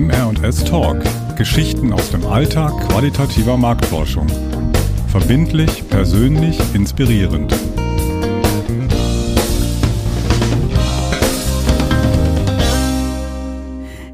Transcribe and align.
MR&S 0.00 0.64
Talk. 0.64 0.96
Geschichten 1.36 1.92
aus 1.92 2.10
dem 2.10 2.24
Alltag 2.24 2.88
qualitativer 2.88 3.58
Marktforschung. 3.58 4.26
Verbindlich, 5.08 5.86
persönlich, 5.90 6.58
inspirierend. 6.72 7.52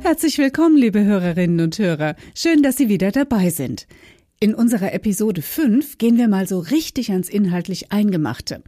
Herzlich 0.01 0.39
willkommen, 0.39 0.77
liebe 0.77 1.05
Hörerinnen 1.05 1.61
und 1.61 1.79
Hörer. 1.79 2.17
Schön, 2.35 2.65
dass 2.65 2.77
Sie 2.77 2.89
wieder 2.89 3.13
dabei 3.13 3.51
sind. 3.51 3.87
In 4.41 4.57
unserer 4.57 4.93
Episode 4.93 5.41
5 5.41 5.99
gehen 5.99 6.19
wir 6.19 6.27
mal 6.27 6.49
so 6.49 6.59
richtig 6.59 7.13
ans 7.13 7.29
inhaltlich 7.29 7.93
Eingemachte. 7.93 8.65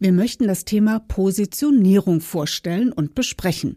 Wir 0.00 0.10
möchten 0.12 0.48
das 0.48 0.64
Thema 0.64 0.98
Positionierung 0.98 2.20
vorstellen 2.20 2.92
und 2.92 3.14
besprechen. 3.14 3.76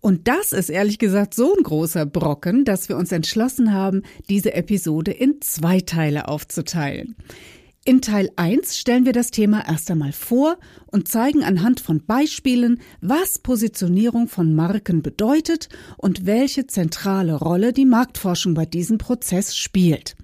Und 0.00 0.28
das 0.28 0.52
ist 0.52 0.70
ehrlich 0.70 0.98
gesagt 0.98 1.34
so 1.34 1.54
ein 1.56 1.62
großer 1.62 2.06
Brocken, 2.06 2.64
dass 2.64 2.88
wir 2.88 2.96
uns 2.96 3.10
entschlossen 3.10 3.72
haben, 3.72 4.02
diese 4.28 4.54
Episode 4.54 5.10
in 5.10 5.40
zwei 5.40 5.80
Teile 5.80 6.28
aufzuteilen. 6.28 7.16
In 7.84 8.02
Teil 8.02 8.30
1 8.36 8.76
stellen 8.76 9.06
wir 9.06 9.14
das 9.14 9.30
Thema 9.30 9.66
erst 9.66 9.90
einmal 9.90 10.12
vor 10.12 10.58
und 10.88 11.08
zeigen 11.08 11.42
anhand 11.42 11.80
von 11.80 12.04
Beispielen, 12.04 12.82
was 13.00 13.38
Positionierung 13.38 14.28
von 14.28 14.54
Marken 14.54 15.00
bedeutet 15.00 15.70
und 15.96 16.26
welche 16.26 16.66
zentrale 16.66 17.34
Rolle 17.34 17.72
die 17.72 17.86
Marktforschung 17.86 18.52
bei 18.52 18.66
diesem 18.66 18.98
Prozess 18.98 19.56
spielt. 19.56 20.16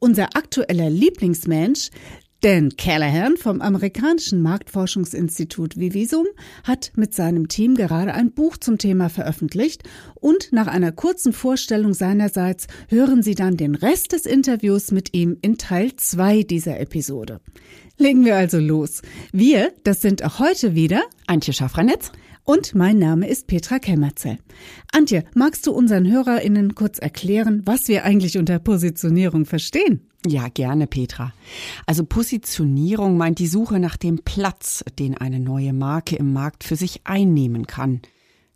Unser 0.00 0.36
aktueller 0.36 0.90
Lieblingsmensch, 0.90 1.90
Dan 2.42 2.76
Callahan 2.76 3.36
vom 3.36 3.60
amerikanischen 3.60 4.42
Marktforschungsinstitut 4.42 5.76
Vivisum 5.76 6.26
hat 6.64 6.90
mit 6.96 7.14
seinem 7.14 7.46
Team 7.46 7.76
gerade 7.76 8.14
ein 8.14 8.32
Buch 8.32 8.56
zum 8.56 8.78
Thema 8.78 9.10
veröffentlicht 9.10 9.84
und 10.16 10.48
nach 10.50 10.66
einer 10.66 10.90
kurzen 10.90 11.32
Vorstellung 11.32 11.94
seinerseits 11.94 12.66
hören 12.88 13.22
Sie 13.22 13.36
dann 13.36 13.56
den 13.56 13.76
Rest 13.76 14.10
des 14.10 14.26
Interviews 14.26 14.90
mit 14.90 15.14
ihm 15.14 15.38
in 15.40 15.56
Teil 15.56 15.94
2 15.94 16.42
dieser 16.42 16.80
Episode. 16.80 17.40
Legen 17.96 18.24
wir 18.24 18.34
also 18.34 18.58
los. 18.58 19.02
Wir, 19.32 19.72
das 19.84 20.02
sind 20.02 20.24
auch 20.24 20.40
heute 20.40 20.74
wieder 20.74 21.02
Antje 21.28 21.52
Schaffranetz 21.54 22.10
und 22.44 22.74
mein 22.74 22.98
Name 22.98 23.28
ist 23.28 23.46
Petra 23.46 23.78
Kemmerzell. 23.78 24.38
Antje, 24.92 25.24
magst 25.34 25.66
du 25.66 25.72
unseren 25.72 26.10
HörerInnen 26.10 26.74
kurz 26.74 26.98
erklären, 26.98 27.62
was 27.64 27.88
wir 27.88 28.04
eigentlich 28.04 28.38
unter 28.38 28.58
Positionierung 28.58 29.46
verstehen? 29.46 30.08
Ja, 30.26 30.48
gerne, 30.48 30.86
Petra. 30.86 31.32
Also 31.86 32.04
Positionierung 32.04 33.16
meint 33.16 33.38
die 33.38 33.48
Suche 33.48 33.80
nach 33.80 33.96
dem 33.96 34.18
Platz, 34.24 34.84
den 34.98 35.16
eine 35.16 35.40
neue 35.40 35.72
Marke 35.72 36.16
im 36.16 36.32
Markt 36.32 36.64
für 36.64 36.76
sich 36.76 37.00
einnehmen 37.04 37.66
kann. 37.66 38.02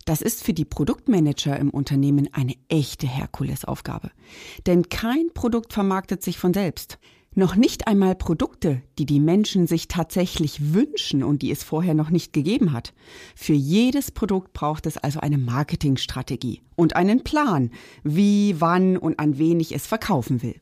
Das 0.04 0.22
ist 0.22 0.44
für 0.44 0.54
die 0.54 0.64
Produktmanager 0.64 1.58
im 1.58 1.70
Unternehmen 1.70 2.28
eine 2.32 2.54
echte 2.68 3.08
Herkulesaufgabe. 3.08 4.12
Denn 4.66 4.88
kein 4.88 5.32
Produkt 5.34 5.72
vermarktet 5.72 6.22
sich 6.22 6.38
von 6.38 6.54
selbst. 6.54 6.98
Noch 7.38 7.54
nicht 7.54 7.86
einmal 7.86 8.14
Produkte, 8.14 8.80
die 8.98 9.04
die 9.04 9.20
Menschen 9.20 9.66
sich 9.66 9.88
tatsächlich 9.88 10.72
wünschen 10.72 11.22
und 11.22 11.42
die 11.42 11.50
es 11.50 11.62
vorher 11.62 11.92
noch 11.92 12.08
nicht 12.08 12.32
gegeben 12.32 12.72
hat. 12.72 12.94
Für 13.34 13.52
jedes 13.52 14.10
Produkt 14.10 14.54
braucht 14.54 14.86
es 14.86 14.96
also 14.96 15.20
eine 15.20 15.36
Marketingstrategie 15.36 16.62
und 16.76 16.96
einen 16.96 17.24
Plan, 17.24 17.72
wie, 18.02 18.56
wann 18.58 18.96
und 18.96 19.18
an 19.18 19.36
wen 19.36 19.60
ich 19.60 19.74
es 19.74 19.86
verkaufen 19.86 20.42
will. 20.42 20.54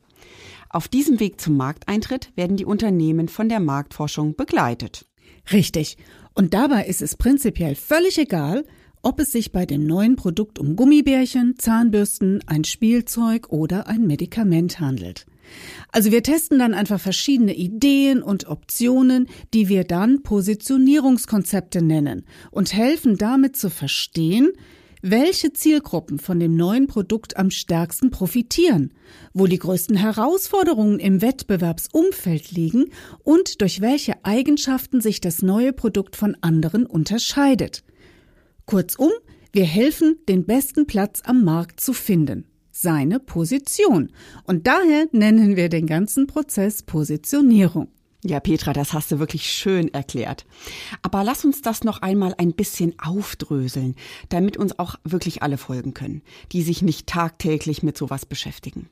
Auf 0.69 0.89
diesem 0.89 1.21
Weg 1.21 1.41
zum 1.41 1.57
Markteintritt 1.57 2.33
werden 2.35 2.57
die 2.57 2.65
Unternehmen 2.65 3.29
von 3.29 3.49
der 3.49 3.61
Marktforschung 3.61 4.35
begleitet. 4.35 5.07
Richtig. 5.53 5.97
Und 6.35 6.55
dabei 6.55 6.87
ist 6.87 7.03
es 7.03 7.17
prinzipiell 7.17 7.77
völlig 7.77 8.19
egal, 8.19 8.65
ob 9.01 9.21
es 9.21 9.31
sich 9.31 9.53
bei 9.53 9.65
dem 9.65 9.87
neuen 9.87 10.17
Produkt 10.17 10.59
um 10.59 10.75
Gummibärchen, 10.75 11.55
Zahnbürsten, 11.57 12.43
ein 12.49 12.65
Spielzeug 12.65 13.51
oder 13.51 13.87
ein 13.87 14.09
Medikament 14.09 14.81
handelt. 14.81 15.27
Also 15.93 16.11
wir 16.11 16.23
testen 16.23 16.59
dann 16.59 16.75
einfach 16.75 17.01
verschiedene 17.01 17.55
Ideen 17.55 18.23
und 18.23 18.47
Optionen, 18.49 19.29
die 19.53 19.69
wir 19.69 19.85
dann 19.85 20.23
Positionierungskonzepte 20.23 21.83
nennen 21.83 22.25
und 22.51 22.73
helfen 22.73 23.17
damit 23.17 23.57
zu 23.57 23.71
verstehen, 23.71 24.53
welche 25.07 25.53
Zielgruppen 25.53 26.19
von 26.19 26.41
dem 26.41 26.57
neuen 26.57 26.87
Produkt 26.87 27.37
am 27.37 27.51
stärksten 27.51 28.11
profitieren, 28.11 28.95
wo 29.35 29.47
die 29.47 29.59
größten 29.59 29.97
Herausforderungen 29.97 30.99
im 30.99 31.21
Wettbewerbsumfeld 31.21 32.53
liegen 32.53 32.87
und 33.23 33.61
durch 33.61 33.83
welche 33.83 34.25
Eigenschaften 34.25 35.03
sich 35.03 35.21
das 35.21 35.43
neue 35.43 35.75
Produkt 35.75 36.17
von 36.17 36.39
anderen 36.41 36.87
unterscheidet. 36.87 37.85
Kurzum, 38.65 39.11
wir 39.53 39.67
helfen, 39.67 40.17
den 40.27 40.47
besten 40.47 40.87
Platz 40.87 41.21
am 41.27 41.45
Markt 41.45 41.81
zu 41.81 41.93
finden, 41.93 42.47
seine 42.75 43.21
Position. 43.21 44.11
Und 44.45 44.67
daher 44.67 45.07
nennen 45.13 45.57
wir 45.57 45.69
den 45.69 45.87
ganzen 45.87 46.27
Prozess 46.27 46.83
Positionierung. 46.83 47.89
Ja, 48.27 48.41
Petra, 48.41 48.73
das 48.73 48.95
hast 48.95 49.13
du 49.13 49.19
wirklich 49.19 49.51
schön 49.51 49.93
erklärt. 49.93 50.47
Aber 51.03 51.23
lass 51.25 51.45
uns 51.45 51.61
das 51.61 51.85
noch 51.85 52.01
einmal 52.01 52.35
ein 52.39 52.55
bisschen 52.55 52.95
aufdröseln, 52.99 53.97
damit 54.31 54.57
uns 54.57 54.79
auch 54.79 54.95
wirklich 55.05 55.43
alle 55.43 55.59
folgen 55.59 55.93
können, 55.93 56.23
die 56.51 56.63
sich 56.63 56.81
nicht 56.81 57.07
tagtäglich 57.07 57.83
mit 57.83 57.99
sowas 57.99 58.25
beschäftigen. 58.25 58.89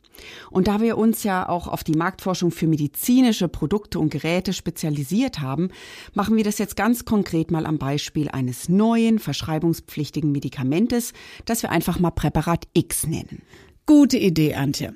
Und 0.50 0.68
da 0.68 0.82
wir 0.82 0.98
uns 0.98 1.24
ja 1.24 1.48
auch 1.48 1.66
auf 1.66 1.82
die 1.82 1.96
Marktforschung 1.96 2.50
für 2.50 2.66
medizinische 2.66 3.48
Produkte 3.48 3.98
und 3.98 4.10
Geräte 4.10 4.52
spezialisiert 4.52 5.40
haben, 5.40 5.70
machen 6.12 6.36
wir 6.36 6.44
das 6.44 6.58
jetzt 6.58 6.76
ganz 6.76 7.06
konkret 7.06 7.50
mal 7.50 7.64
am 7.64 7.78
Beispiel 7.78 8.28
eines 8.28 8.68
neuen 8.68 9.18
verschreibungspflichtigen 9.18 10.30
Medikamentes, 10.30 11.14
das 11.46 11.62
wir 11.62 11.70
einfach 11.70 11.98
mal 11.98 12.10
Präparat 12.10 12.68
X 12.74 13.06
nennen. 13.06 13.40
Gute 13.86 14.16
Idee, 14.16 14.54
Antje. 14.54 14.94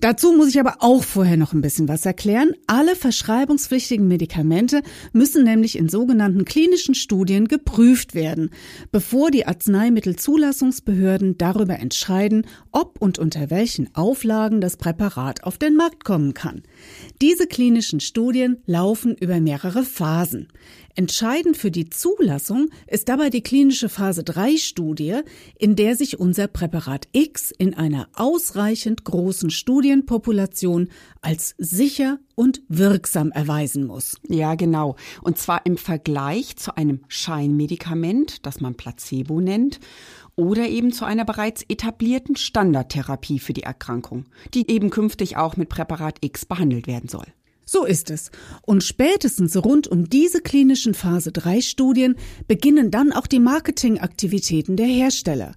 Dazu 0.00 0.32
muss 0.32 0.50
ich 0.50 0.60
aber 0.60 0.76
auch 0.78 1.02
vorher 1.02 1.36
noch 1.36 1.52
ein 1.52 1.60
bisschen 1.60 1.88
was 1.88 2.06
erklären. 2.06 2.52
Alle 2.68 2.94
verschreibungspflichtigen 2.94 4.06
Medikamente 4.06 4.82
müssen 5.12 5.42
nämlich 5.42 5.76
in 5.76 5.88
sogenannten 5.88 6.44
klinischen 6.44 6.94
Studien 6.94 7.48
geprüft 7.48 8.14
werden, 8.14 8.50
bevor 8.92 9.32
die 9.32 9.46
Arzneimittelzulassungsbehörden 9.46 11.36
darüber 11.36 11.80
entscheiden, 11.80 12.46
ob 12.70 13.02
und 13.02 13.18
unter 13.18 13.50
welchen 13.50 13.92
Auflagen 13.96 14.60
das 14.60 14.76
Präparat 14.76 15.42
auf 15.42 15.58
den 15.58 15.74
Markt 15.74 16.04
kommen 16.04 16.32
kann. 16.32 16.62
Diese 17.20 17.46
klinischen 17.46 18.00
Studien 18.00 18.62
laufen 18.66 19.16
über 19.16 19.40
mehrere 19.40 19.82
Phasen. 19.82 20.48
Entscheidend 20.98 21.56
für 21.56 21.70
die 21.70 21.90
Zulassung 21.90 22.70
ist 22.88 23.08
dabei 23.08 23.30
die 23.30 23.40
klinische 23.40 23.88
Phase 23.88 24.24
3 24.24 24.56
Studie, 24.56 25.20
in 25.56 25.76
der 25.76 25.94
sich 25.94 26.18
unser 26.18 26.48
Präparat 26.48 27.06
X 27.12 27.52
in 27.56 27.74
einer 27.74 28.08
ausreichend 28.14 29.04
großen 29.04 29.50
Studienpopulation 29.50 30.88
als 31.20 31.54
sicher 31.56 32.18
und 32.34 32.62
wirksam 32.68 33.30
erweisen 33.30 33.86
muss. 33.86 34.16
Ja, 34.28 34.56
genau. 34.56 34.96
Und 35.22 35.38
zwar 35.38 35.64
im 35.66 35.76
Vergleich 35.76 36.56
zu 36.56 36.76
einem 36.76 37.04
Scheinmedikament, 37.06 38.44
das 38.44 38.60
man 38.60 38.74
Placebo 38.74 39.40
nennt, 39.40 39.78
oder 40.38 40.68
eben 40.68 40.92
zu 40.92 41.04
einer 41.04 41.24
bereits 41.24 41.64
etablierten 41.68 42.36
Standardtherapie 42.36 43.40
für 43.40 43.52
die 43.52 43.64
Erkrankung, 43.64 44.26
die 44.54 44.70
eben 44.70 44.88
künftig 44.88 45.36
auch 45.36 45.56
mit 45.56 45.68
Präparat 45.68 46.18
X 46.20 46.46
behandelt 46.46 46.86
werden 46.86 47.08
soll. 47.08 47.26
So 47.70 47.84
ist 47.84 48.08
es. 48.08 48.30
Und 48.62 48.82
spätestens 48.82 49.54
rund 49.54 49.88
um 49.88 50.08
diese 50.08 50.40
klinischen 50.40 50.94
Phase 50.94 51.32
3 51.32 51.60
Studien 51.60 52.16
beginnen 52.46 52.90
dann 52.90 53.12
auch 53.12 53.26
die 53.26 53.40
Marketingaktivitäten 53.40 54.78
der 54.78 54.86
Hersteller. 54.86 55.52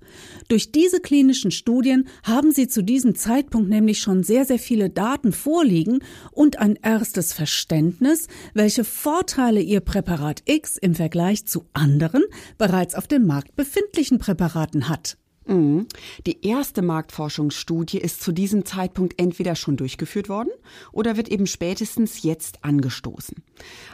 Durch 0.50 0.74
diese 0.74 1.00
klinischen 1.00 1.52
Studien 1.52 2.10
haben 2.24 2.52
sie 2.52 2.68
zu 2.68 2.84
diesem 2.84 3.16
Zeitpunkt 3.16 3.70
nämlich 3.70 4.00
schon 4.00 4.24
sehr, 4.24 4.44
sehr 4.44 4.60
viele 4.60 4.90
Daten 4.90 5.32
vorliegen 5.32 6.00
und 6.34 6.60
ein 6.60 6.78
erstes 6.82 7.32
Verständnis, 7.32 8.28
welche 8.54 8.84
Vorteile 8.84 9.62
ihr 9.62 9.80
Präparat 9.80 10.44
X 10.44 10.76
im 10.76 10.96
Vergleich 10.96 11.46
zu 11.46 11.64
anderen 11.72 12.24
bereits 12.58 12.94
auf 12.94 13.08
dem 13.08 13.26
Markt 13.26 13.56
befindlichen 13.56 14.20
Präparaten 14.20 14.90
hat. 14.90 15.18
Mhm. 15.46 15.88
Die 16.26 16.46
erste 16.46 16.82
Marktforschungsstudie 16.82 17.98
ist 17.98 18.22
zu 18.22 18.32
diesem 18.32 18.66
Zeitpunkt 18.66 19.20
entweder 19.20 19.56
schon 19.56 19.78
durchgeführt 19.78 20.30
worden 20.30 20.52
oder 20.92 21.18
wird 21.18 21.30
eben 21.30 21.48
spätestens 21.48 22.24
jetzt 22.24 22.64
angestoßen. 22.64 23.44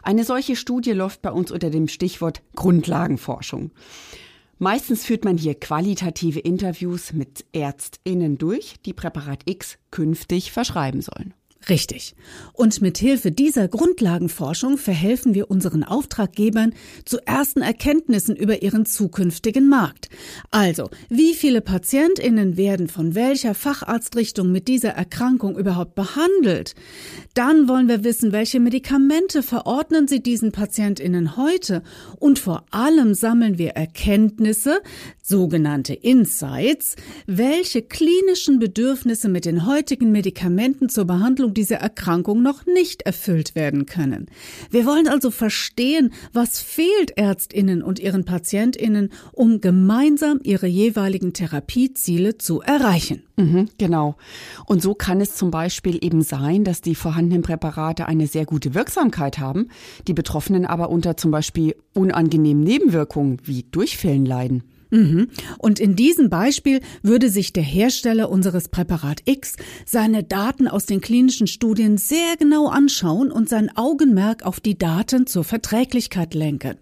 Eine 0.03 0.23
solche 0.23 0.55
Studie 0.55 0.91
läuft 0.91 1.21
bei 1.21 1.31
uns 1.31 1.51
unter 1.51 1.69
dem 1.69 1.87
Stichwort 1.87 2.41
Grundlagenforschung. 2.55 3.71
Meistens 4.59 5.05
führt 5.05 5.23
man 5.23 5.37
hier 5.37 5.53
qualitative 5.53 6.39
Interviews 6.39 7.13
mit 7.13 7.45
Ärztinnen 7.53 8.37
durch, 8.37 8.75
die 8.85 8.93
Präparat 8.93 9.41
X 9.45 9.77
künftig 9.91 10.51
verschreiben 10.51 11.01
sollen. 11.01 11.33
Richtig. 11.69 12.15
Und 12.53 12.81
mit 12.81 12.97
Hilfe 12.97 13.31
dieser 13.31 13.67
Grundlagenforschung 13.67 14.77
verhelfen 14.77 15.33
wir 15.33 15.51
unseren 15.51 15.83
Auftraggebern 15.83 16.73
zu 17.03 17.17
ersten 17.25 17.61
Erkenntnissen 17.61 18.35
über 18.35 18.61
ihren 18.61 18.85
zukünftigen 18.85 19.67
Markt. 19.67 20.07
Also, 20.49 20.89
wie 21.09 21.33
viele 21.33 21.61
Patientinnen 21.61 22.55
werden 22.55 22.87
von 22.87 23.15
welcher 23.15 23.53
Facharztrichtung 23.53 24.51
mit 24.51 24.67
dieser 24.67 24.91
Erkrankung 24.91 25.57
überhaupt 25.57 25.95
behandelt? 25.95 26.73
Dann 27.33 27.67
wollen 27.67 27.89
wir 27.89 28.03
wissen, 28.03 28.31
welche 28.31 28.59
Medikamente 28.59 29.43
verordnen 29.43 30.07
sie 30.07 30.21
diesen 30.21 30.51
Patientinnen 30.51 31.35
heute? 31.35 31.83
Und 32.17 32.39
vor 32.39 32.65
allem 32.71 33.13
sammeln 33.13 33.57
wir 33.57 33.71
Erkenntnisse, 33.71 34.81
sogenannte 35.21 35.93
Insights, 35.93 36.95
welche 37.25 37.81
klinischen 37.81 38.59
Bedürfnisse 38.59 39.27
mit 39.27 39.43
den 39.43 39.65
heutigen 39.65 40.11
Medikamenten 40.11 40.87
zur 40.87 41.05
Behandlung 41.47 41.53
dieser 41.53 41.77
Erkrankung 41.77 42.41
noch 42.41 42.65
nicht 42.65 43.03
erfüllt 43.03 43.55
werden 43.55 43.85
können. 43.85 44.27
Wir 44.69 44.85
wollen 44.85 45.07
also 45.07 45.31
verstehen, 45.31 46.13
was 46.33 46.59
fehlt 46.59 47.17
Ärztinnen 47.17 47.81
und 47.81 47.99
ihren 47.99 48.25
Patientinnen, 48.25 49.09
um 49.33 49.61
gemeinsam 49.61 50.39
ihre 50.43 50.67
jeweiligen 50.67 51.33
Therapieziele 51.33 52.37
zu 52.37 52.61
erreichen. 52.61 53.23
Mhm, 53.37 53.69
genau. 53.77 54.15
Und 54.65 54.81
so 54.81 54.93
kann 54.93 55.21
es 55.21 55.35
zum 55.35 55.51
Beispiel 55.51 56.03
eben 56.03 56.21
sein, 56.21 56.63
dass 56.63 56.81
die 56.81 56.95
vorhandenen 56.95 57.43
Präparate 57.43 58.07
eine 58.07 58.27
sehr 58.27 58.45
gute 58.45 58.73
Wirksamkeit 58.73 59.39
haben, 59.39 59.69
die 60.07 60.13
Betroffenen 60.13 60.65
aber 60.65 60.89
unter 60.89 61.17
zum 61.17 61.31
Beispiel 61.31 61.75
unangenehmen 61.93 62.63
Nebenwirkungen 62.63 63.37
wie 63.43 63.63
Durchfällen 63.63 64.25
leiden. 64.25 64.63
Mhm. 64.89 65.29
Und 65.57 65.79
in 65.79 65.95
diesem 65.95 66.29
Beispiel 66.29 66.81
würde 67.01 67.29
sich 67.29 67.53
der 67.53 67.63
Hersteller 67.63 68.29
unseres 68.29 68.69
Präparat 68.69 69.21
X 69.25 69.55
seine 69.85 70.23
Daten 70.23 70.67
aus 70.67 70.85
den 70.85 71.01
klinischen 71.01 71.47
Studien 71.47 71.97
sehr 71.97 72.37
genau 72.37 72.67
anschauen 72.67 73.31
und 73.31 73.49
sein 73.49 73.75
Augenmerk 73.75 74.45
auf 74.45 74.59
die 74.59 74.77
Daten 74.77 75.27
zur 75.27 75.43
Verträglichkeit 75.43 76.33
lenken. 76.33 76.77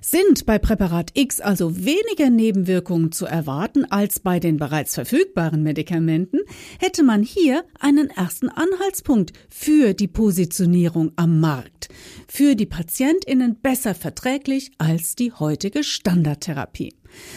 Sind 0.00 0.46
bei 0.46 0.58
Präparat 0.58 1.10
X 1.14 1.40
also 1.40 1.84
weniger 1.84 2.30
Nebenwirkungen 2.30 3.12
zu 3.12 3.26
erwarten 3.26 3.84
als 3.84 4.20
bei 4.20 4.40
den 4.40 4.56
bereits 4.56 4.94
verfügbaren 4.94 5.62
Medikamenten, 5.62 6.40
hätte 6.78 7.02
man 7.02 7.22
hier 7.22 7.64
einen 7.80 8.10
ersten 8.10 8.48
Anhaltspunkt 8.48 9.32
für 9.48 9.94
die 9.94 10.08
Positionierung 10.08 11.12
am 11.16 11.40
Markt, 11.40 11.88
für 12.28 12.54
die 12.54 12.66
Patientinnen 12.66 13.56
besser 13.60 13.94
verträglich 13.94 14.70
als 14.78 15.14
die 15.14 15.32
heutige 15.32 15.82
Standardtherapie. 15.82 16.95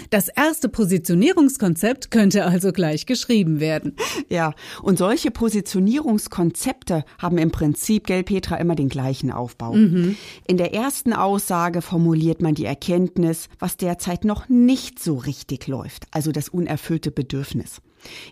Das 0.10 0.28
erste 0.28 0.70
Positionierungskonzept 0.70 2.12
könnte 2.12 2.46
also 2.46 2.72
gleich 2.72 3.06
geschrieben 3.06 3.60
werden. 3.60 3.96
Ja, 4.30 4.54
und 4.82 4.98
solche 4.98 5.32
Positionierungskonzepte 5.32 7.04
haben 7.18 7.38
im 7.38 7.52
Prinzip, 7.52 8.08
gell, 8.08 8.24
Petra, 8.24 8.58
immer 8.58 8.76
den 8.76 8.90
gleichen 8.90 9.32
Aufbau. 9.32 9.74
Mhm. 9.74 10.18
In 10.48 10.58
der 10.58 10.74
ersten 10.74 11.14
Aussage 11.14 11.82
formuliert 11.82 12.42
man 12.42 12.56
die 12.56 12.66
Erkenntnis, 12.66 13.50
was 13.60 13.78
derzeit 13.78 14.26
noch 14.26 14.50
nicht 14.50 15.00
so 15.00 15.18
richtig 15.18 15.68
läuft, 15.68 16.08
also 16.12 16.32
das 16.32 16.50
unerfüllte 16.50 17.12
Bedürfnis. 17.12 17.82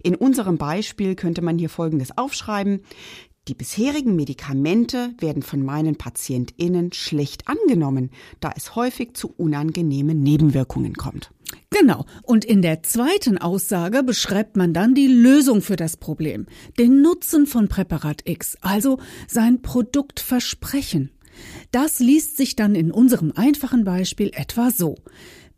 In 0.03 0.15
unserem 0.15 0.57
Beispiel 0.57 1.15
könnte 1.15 1.41
man 1.41 1.57
hier 1.57 1.69
Folgendes 1.69 2.17
aufschreiben. 2.17 2.81
Die 3.47 3.53
bisherigen 3.53 4.15
Medikamente 4.17 5.13
werden 5.19 5.41
von 5.41 5.63
meinen 5.63 5.95
PatientInnen 5.95 6.91
schlecht 6.91 7.47
angenommen, 7.47 8.09
da 8.41 8.51
es 8.55 8.75
häufig 8.75 9.13
zu 9.13 9.33
unangenehmen 9.37 10.21
Nebenwirkungen 10.21 10.95
kommt. 10.95 11.31
Genau. 11.69 12.05
Und 12.23 12.43
in 12.43 12.61
der 12.61 12.83
zweiten 12.83 13.37
Aussage 13.37 14.03
beschreibt 14.03 14.57
man 14.57 14.73
dann 14.73 14.95
die 14.95 15.07
Lösung 15.07 15.61
für 15.61 15.77
das 15.77 15.95
Problem, 15.95 16.45
den 16.77 17.01
Nutzen 17.01 17.45
von 17.45 17.69
Präparat 17.69 18.27
X, 18.27 18.57
also 18.61 18.99
sein 19.27 19.61
Produktversprechen. 19.61 21.11
Das 21.71 21.99
liest 21.99 22.35
sich 22.35 22.57
dann 22.57 22.75
in 22.75 22.91
unserem 22.91 23.31
einfachen 23.33 23.85
Beispiel 23.85 24.31
etwa 24.33 24.71
so. 24.71 24.95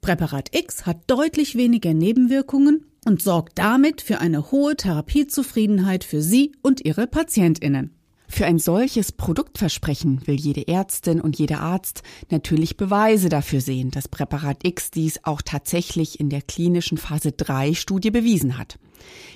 Präparat 0.01 0.55
X 0.55 0.85
hat 0.85 1.01
deutlich 1.07 1.55
weniger 1.55 1.93
Nebenwirkungen 1.93 2.85
und 3.05 3.21
sorgt 3.21 3.57
damit 3.57 4.01
für 4.01 4.19
eine 4.19 4.51
hohe 4.51 4.75
Therapiezufriedenheit 4.75 6.03
für 6.03 6.21
Sie 6.21 6.51
und 6.61 6.85
Ihre 6.85 7.07
Patientinnen. 7.07 7.95
Für 8.31 8.45
ein 8.45 8.59
solches 8.59 9.11
Produktversprechen 9.11 10.27
will 10.27 10.35
jede 10.35 10.67
Ärztin 10.67 11.19
und 11.19 11.39
jeder 11.39 11.61
Arzt 11.61 12.03
natürlich 12.29 12.77
Beweise 12.77 13.27
dafür 13.27 13.59
sehen, 13.59 13.89
dass 13.89 14.07
Präparat 14.07 14.59
X 14.63 14.91
dies 14.91 15.19
auch 15.23 15.41
tatsächlich 15.41 16.19
in 16.19 16.29
der 16.29 16.43
klinischen 16.43 16.99
Phase 16.99 17.31
3 17.31 17.73
Studie 17.73 18.11
bewiesen 18.11 18.59
hat. 18.59 18.77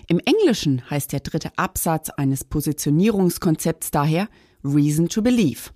Im 0.07 0.19
Englischen 0.19 0.88
heißt 0.89 1.12
der 1.12 1.21
dritte 1.21 1.57
Absatz 1.57 2.12
eines 2.12 2.44
Positionierungskonzepts 2.44 3.89
daher 3.89 4.30
Reason 4.63 5.10
to 5.10 5.24
Believe. 5.24 5.71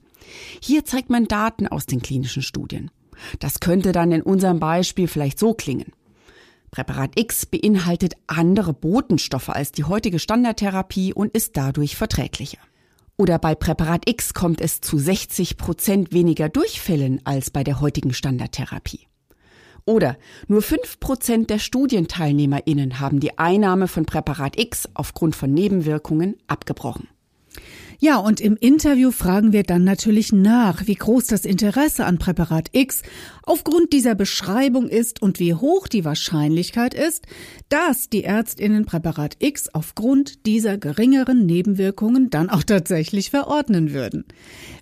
Hier 0.61 0.85
zeigt 0.85 1.09
man 1.09 1.27
Daten 1.27 1.67
aus 1.67 1.87
den 1.87 2.01
klinischen 2.01 2.43
Studien. 2.43 2.91
Das 3.39 3.59
könnte 3.59 3.93
dann 3.93 4.11
in 4.11 4.21
unserem 4.21 4.59
Beispiel 4.59 5.07
vielleicht 5.07 5.39
so 5.39 5.55
klingen. 5.55 5.91
Präparat 6.71 7.19
X 7.19 7.45
beinhaltet 7.45 8.15
andere 8.27 8.73
Botenstoffe 8.73 9.49
als 9.49 9.71
die 9.71 9.85
heutige 9.85 10.19
Standardtherapie 10.19 11.13
und 11.13 11.33
ist 11.33 11.57
dadurch 11.57 11.95
verträglicher. 11.95 12.59
Oder 13.17 13.39
bei 13.39 13.55
Präparat 13.55 14.07
X 14.07 14.33
kommt 14.33 14.61
es 14.61 14.79
zu 14.79 14.97
60 14.97 15.57
Prozent 15.57 16.11
weniger 16.11 16.49
Durchfällen 16.49 17.21
als 17.23 17.49
bei 17.49 17.63
der 17.63 17.81
heutigen 17.81 18.13
Standardtherapie. 18.13 19.07
Oder 19.85 20.17
nur 20.47 20.61
5 20.61 20.99
Prozent 20.99 21.49
der 21.49 21.59
StudienteilnehmerInnen 21.59 22.99
haben 22.99 23.21
die 23.21 23.39
Einnahme 23.39 23.87
von 23.87 24.05
Präparat 24.05 24.59
X 24.59 24.89
aufgrund 24.93 25.35
von 25.35 25.53
Nebenwirkungen 25.53 26.35
abgebrochen. 26.45 27.07
Ja, 27.99 28.17
und 28.17 28.41
im 28.41 28.55
Interview 28.57 29.09
fragen 29.09 29.53
wir 29.53 29.63
dann 29.63 29.83
natürlich 29.83 30.31
nach, 30.31 30.85
wie 30.85 30.93
groß 30.93 31.25
das 31.25 31.45
Interesse 31.45 32.05
an 32.05 32.19
Präparat 32.19 32.69
X 32.73 33.01
aufgrund 33.41 33.91
dieser 33.91 34.13
Beschreibung 34.13 34.87
ist 34.87 35.19
und 35.23 35.39
wie 35.39 35.55
hoch 35.55 35.87
die 35.87 36.05
Wahrscheinlichkeit 36.05 36.93
ist, 36.93 37.25
dass 37.69 38.07
die 38.07 38.23
Ärztinnen 38.23 38.85
Präparat 38.85 39.37
X 39.39 39.69
aufgrund 39.73 40.45
dieser 40.45 40.77
geringeren 40.77 41.47
Nebenwirkungen 41.47 42.29
dann 42.29 42.51
auch 42.51 42.61
tatsächlich 42.61 43.31
verordnen 43.31 43.93
würden. 43.93 44.25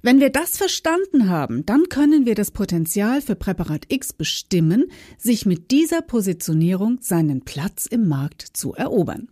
Wenn 0.02 0.20
wir 0.20 0.30
das 0.30 0.58
verstanden 0.58 1.30
haben, 1.30 1.66
dann 1.66 1.88
können 1.88 2.26
wir 2.26 2.36
das 2.36 2.52
Potenzial 2.52 3.22
für 3.22 3.36
Präparat 3.36 3.86
X 3.88 4.12
bestimmen, 4.12 4.86
sich 5.18 5.46
mit 5.46 5.72
dieser 5.72 6.02
Positionierung 6.02 6.98
seinen 7.00 7.46
Platz 7.46 7.86
im 7.86 8.10
Markt 8.10 8.42
zu 8.42 8.74
erobern. 8.74 9.30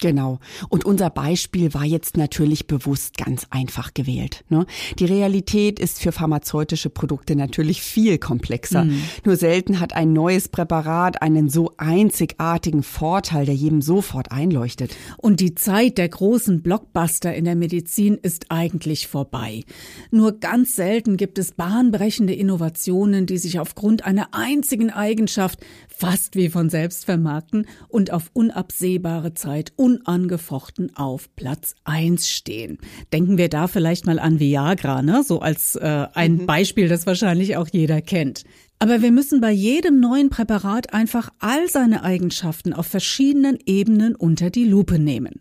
Genau. 0.00 0.40
Und 0.68 0.84
unser 0.84 1.08
Beispiel 1.08 1.72
war 1.72 1.84
jetzt 1.84 2.18
natürlich 2.18 2.66
bewusst 2.66 3.16
ganz 3.16 3.46
einfach 3.48 3.94
gewählt. 3.94 4.44
Ne? 4.50 4.66
Die 4.98 5.06
Realität 5.06 5.80
ist 5.80 6.02
für 6.02 6.12
pharmazeutische 6.12 6.90
Produkte 6.90 7.34
natürlich 7.34 7.80
viel 7.80 8.18
komplexer. 8.18 8.84
Mhm. 8.84 9.00
Nur 9.24 9.36
selten 9.36 9.80
hat 9.80 9.94
ein 9.94 10.12
neues 10.12 10.48
Präparat 10.48 11.22
einen 11.22 11.48
so 11.48 11.72
einzigartigen 11.78 12.82
Vorteil, 12.82 13.46
der 13.46 13.54
jedem 13.54 13.80
sofort 13.80 14.32
einleuchtet. 14.32 14.94
Und 15.16 15.40
die 15.40 15.54
Zeit 15.54 15.96
der 15.96 16.10
großen 16.10 16.60
Blockbuster 16.60 17.34
in 17.34 17.46
der 17.46 17.56
Medizin 17.56 18.18
ist 18.20 18.46
eigentlich 18.50 19.08
vorbei. 19.08 19.64
Nur 20.10 20.38
ganz 20.40 20.76
selten 20.76 21.16
gibt 21.16 21.38
es 21.38 21.52
bahnbrechende 21.52 22.34
Innovationen, 22.34 23.24
die 23.24 23.38
sich 23.38 23.60
aufgrund 23.60 24.04
einer 24.04 24.28
einzigen 24.32 24.90
Eigenschaft 24.90 25.60
fast 25.88 26.36
wie 26.36 26.50
von 26.50 26.68
selbst 26.68 27.06
vermarkten 27.06 27.66
und 27.88 28.12
auf 28.12 28.30
unabsehbare 28.34 29.32
Zeit 29.32 29.72
unangefochten 29.86 30.96
auf 30.96 31.34
Platz 31.36 31.74
eins 31.84 32.28
stehen. 32.28 32.78
Denken 33.12 33.38
wir 33.38 33.48
da 33.48 33.68
vielleicht 33.68 34.04
mal 34.04 34.18
an 34.18 34.40
Viagra, 34.40 35.02
ne? 35.02 35.22
so 35.24 35.40
als 35.40 35.76
äh, 35.76 36.06
ein 36.12 36.38
mhm. 36.38 36.46
Beispiel, 36.46 36.88
das 36.88 37.06
wahrscheinlich 37.06 37.56
auch 37.56 37.68
jeder 37.70 38.02
kennt. 38.02 38.44
Aber 38.78 39.00
wir 39.00 39.12
müssen 39.12 39.40
bei 39.40 39.52
jedem 39.52 40.00
neuen 40.00 40.28
Präparat 40.28 40.92
einfach 40.92 41.30
all 41.38 41.68
seine 41.70 42.02
Eigenschaften 42.02 42.72
auf 42.72 42.86
verschiedenen 42.86 43.58
Ebenen 43.64 44.14
unter 44.14 44.50
die 44.50 44.64
Lupe 44.64 44.98
nehmen. 44.98 45.40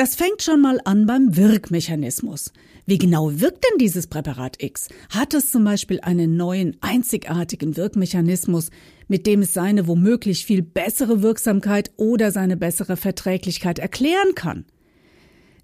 Das 0.00 0.14
fängt 0.14 0.40
schon 0.40 0.62
mal 0.62 0.80
an 0.86 1.04
beim 1.04 1.36
Wirkmechanismus. 1.36 2.54
Wie 2.86 2.96
genau 2.96 3.38
wirkt 3.38 3.62
denn 3.64 3.76
dieses 3.76 4.06
Präparat 4.06 4.56
X? 4.62 4.88
Hat 5.10 5.34
es 5.34 5.50
zum 5.50 5.62
Beispiel 5.62 6.00
einen 6.00 6.38
neuen, 6.38 6.78
einzigartigen 6.80 7.76
Wirkmechanismus, 7.76 8.70
mit 9.08 9.26
dem 9.26 9.42
es 9.42 9.52
seine 9.52 9.86
womöglich 9.86 10.46
viel 10.46 10.62
bessere 10.62 11.20
Wirksamkeit 11.20 11.90
oder 11.98 12.32
seine 12.32 12.56
bessere 12.56 12.96
Verträglichkeit 12.96 13.78
erklären 13.78 14.34
kann? 14.34 14.64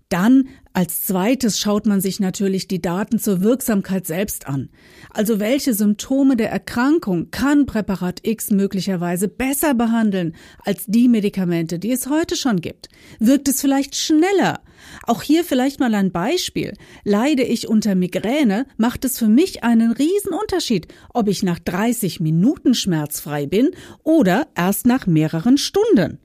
Dann 0.09 0.49
als 0.73 1.01
zweites 1.03 1.59
schaut 1.59 1.87
man 1.87 2.01
sich 2.01 2.21
natürlich 2.21 2.69
die 2.69 2.83
Daten 2.83 3.19
zur 3.19 3.41
Wirksamkeit 3.41 4.07
selbst 4.07 4.47
an. 4.47 4.69
Also 5.11 5.41
welche 5.41 5.73
Symptome 5.73 6.37
der 6.37 6.51
Erkrankung 6.51 7.31
kann 7.31 7.67
Präparat 7.67 8.21
X 8.27 8.51
möglicherweise 8.51 9.27
besser 9.27 9.75
behandeln 9.75 10.37
als 10.65 10.85
die 10.87 11.09
Medikamente, 11.09 11.79
die 11.79 11.93
es 11.93 12.09
heute 12.09 12.37
schon 12.37 12.61
gibt? 12.61 12.89
Wirkt 13.19 13.49
es 13.49 13.61
vielleicht 13.61 13.97
schneller? 13.97 14.61
Auch 15.05 15.23
hier 15.23 15.45
vielleicht 15.45 15.81
mal 15.81 15.95
ein 15.95 16.13
Beispiel. 16.13 16.75
Leide 17.03 17.43
ich 17.43 17.67
unter 17.67 17.95
Migräne, 17.95 18.67
macht 18.77 19.05
es 19.07 19.19
für 19.19 19.29
mich 19.29 19.65
einen 19.65 19.93
Riesenunterschied, 19.93 20.89
ob 21.15 21.29
ich 21.29 21.43
nach 21.43 21.59
30 21.59 22.21
Minuten 22.21 22.75
schmerzfrei 22.75 23.47
bin 23.47 23.71
oder 24.05 24.47
erst 24.55 24.87
nach 24.87 25.07
mehreren 25.07 25.57
Stunden. 25.57 26.19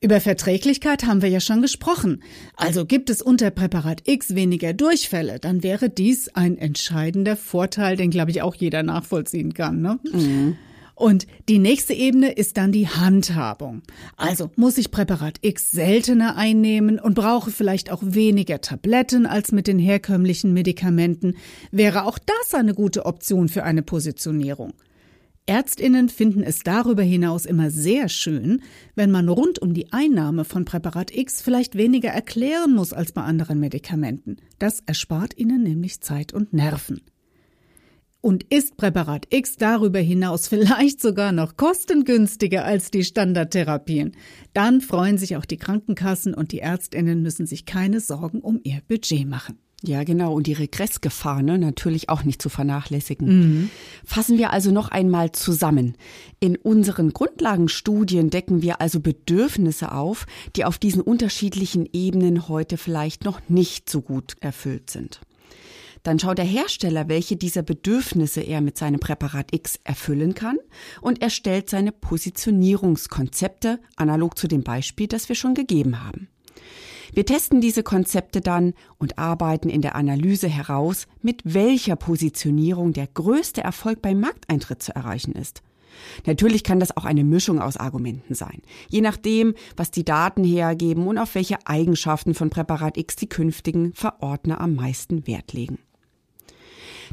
Über 0.00 0.20
Verträglichkeit 0.20 1.04
haben 1.04 1.22
wir 1.22 1.28
ja 1.28 1.40
schon 1.40 1.60
gesprochen. 1.60 2.22
Also 2.56 2.86
gibt 2.86 3.10
es 3.10 3.20
unter 3.20 3.50
Präparat 3.50 4.02
X 4.06 4.36
weniger 4.36 4.72
Durchfälle, 4.72 5.40
dann 5.40 5.64
wäre 5.64 5.90
dies 5.90 6.28
ein 6.28 6.56
entscheidender 6.56 7.34
Vorteil, 7.34 7.96
den, 7.96 8.10
glaube 8.10 8.30
ich, 8.30 8.42
auch 8.42 8.54
jeder 8.54 8.84
nachvollziehen 8.84 9.54
kann. 9.54 9.80
Ne? 9.80 9.98
Mhm. 10.12 10.56
Und 10.94 11.26
die 11.48 11.58
nächste 11.58 11.94
Ebene 11.94 12.32
ist 12.32 12.56
dann 12.56 12.70
die 12.70 12.88
Handhabung. 12.88 13.82
Also 14.16 14.50
muss 14.56 14.78
ich 14.78 14.90
Präparat 14.90 15.38
X 15.42 15.70
seltener 15.70 16.36
einnehmen 16.36 16.98
und 17.00 17.14
brauche 17.14 17.50
vielleicht 17.50 17.90
auch 17.90 18.02
weniger 18.04 18.60
Tabletten 18.60 19.26
als 19.26 19.50
mit 19.50 19.66
den 19.66 19.78
herkömmlichen 19.78 20.52
Medikamenten, 20.52 21.36
wäre 21.70 22.04
auch 22.04 22.18
das 22.18 22.54
eine 22.54 22.74
gute 22.74 23.06
Option 23.06 23.48
für 23.48 23.64
eine 23.64 23.82
Positionierung. 23.82 24.74
Ärztinnen 25.48 26.10
finden 26.10 26.42
es 26.42 26.58
darüber 26.58 27.02
hinaus 27.02 27.46
immer 27.46 27.70
sehr 27.70 28.10
schön, 28.10 28.60
wenn 28.94 29.10
man 29.10 29.30
rund 29.30 29.58
um 29.60 29.72
die 29.72 29.90
Einnahme 29.94 30.44
von 30.44 30.66
Präparat 30.66 31.10
X 31.16 31.40
vielleicht 31.40 31.74
weniger 31.74 32.10
erklären 32.10 32.74
muss 32.74 32.92
als 32.92 33.12
bei 33.12 33.22
anderen 33.22 33.58
Medikamenten. 33.58 34.36
Das 34.58 34.80
erspart 34.84 35.38
ihnen 35.38 35.62
nämlich 35.62 36.02
Zeit 36.02 36.34
und 36.34 36.52
Nerven. 36.52 37.00
Und 38.20 38.44
ist 38.52 38.76
Präparat 38.76 39.26
X 39.30 39.56
darüber 39.56 40.00
hinaus 40.00 40.48
vielleicht 40.48 41.00
sogar 41.00 41.32
noch 41.32 41.56
kostengünstiger 41.56 42.66
als 42.66 42.90
die 42.90 43.04
Standardtherapien, 43.04 44.12
dann 44.52 44.82
freuen 44.82 45.16
sich 45.16 45.36
auch 45.36 45.46
die 45.46 45.56
Krankenkassen 45.56 46.34
und 46.34 46.52
die 46.52 46.58
Ärztinnen 46.58 47.22
müssen 47.22 47.46
sich 47.46 47.64
keine 47.64 48.00
Sorgen 48.00 48.40
um 48.40 48.60
ihr 48.64 48.82
Budget 48.86 49.26
machen. 49.26 49.58
Ja, 49.84 50.02
genau. 50.02 50.32
Und 50.32 50.48
die 50.48 50.54
Regressgefahr 50.54 51.42
ne, 51.42 51.56
natürlich 51.56 52.08
auch 52.08 52.24
nicht 52.24 52.42
zu 52.42 52.48
vernachlässigen. 52.48 53.28
Mhm. 53.28 53.70
Fassen 54.04 54.36
wir 54.36 54.52
also 54.52 54.72
noch 54.72 54.88
einmal 54.88 55.30
zusammen. 55.30 55.94
In 56.40 56.56
unseren 56.56 57.12
Grundlagenstudien 57.12 58.30
decken 58.30 58.60
wir 58.60 58.80
also 58.80 58.98
Bedürfnisse 58.98 59.92
auf, 59.92 60.26
die 60.56 60.64
auf 60.64 60.78
diesen 60.78 61.00
unterschiedlichen 61.00 61.88
Ebenen 61.92 62.48
heute 62.48 62.76
vielleicht 62.76 63.24
noch 63.24 63.40
nicht 63.48 63.88
so 63.88 64.00
gut 64.00 64.34
erfüllt 64.40 64.90
sind. 64.90 65.20
Dann 66.02 66.18
schaut 66.18 66.38
der 66.38 66.44
Hersteller, 66.44 67.08
welche 67.08 67.36
dieser 67.36 67.62
Bedürfnisse 67.62 68.40
er 68.40 68.60
mit 68.60 68.78
seinem 68.78 68.98
Präparat 68.98 69.54
X 69.54 69.78
erfüllen 69.84 70.34
kann 70.34 70.56
und 71.00 71.22
erstellt 71.22 71.70
seine 71.70 71.92
Positionierungskonzepte 71.92 73.78
analog 73.96 74.38
zu 74.38 74.48
dem 74.48 74.62
Beispiel, 74.62 75.06
das 75.06 75.28
wir 75.28 75.36
schon 75.36 75.54
gegeben 75.54 76.04
haben. 76.04 76.28
Wir 77.12 77.24
testen 77.24 77.60
diese 77.60 77.82
Konzepte 77.82 78.40
dann 78.40 78.74
und 78.98 79.18
arbeiten 79.18 79.68
in 79.68 79.82
der 79.82 79.94
Analyse 79.94 80.48
heraus, 80.48 81.06
mit 81.22 81.42
welcher 81.44 81.96
Positionierung 81.96 82.92
der 82.92 83.06
größte 83.06 83.62
Erfolg 83.62 84.02
beim 84.02 84.20
Markteintritt 84.20 84.82
zu 84.82 84.94
erreichen 84.94 85.32
ist. 85.32 85.62
Natürlich 86.26 86.64
kann 86.64 86.80
das 86.80 86.96
auch 86.96 87.04
eine 87.04 87.24
Mischung 87.24 87.60
aus 87.60 87.76
Argumenten 87.76 88.34
sein, 88.34 88.62
je 88.88 89.00
nachdem, 89.00 89.54
was 89.76 89.90
die 89.90 90.04
Daten 90.04 90.44
hergeben 90.44 91.06
und 91.06 91.18
auf 91.18 91.34
welche 91.34 91.66
Eigenschaften 91.66 92.34
von 92.34 92.50
Präparat 92.50 92.96
X 92.96 93.16
die 93.16 93.28
künftigen 93.28 93.92
Verordner 93.94 94.60
am 94.60 94.74
meisten 94.74 95.26
Wert 95.26 95.52
legen. 95.52 95.78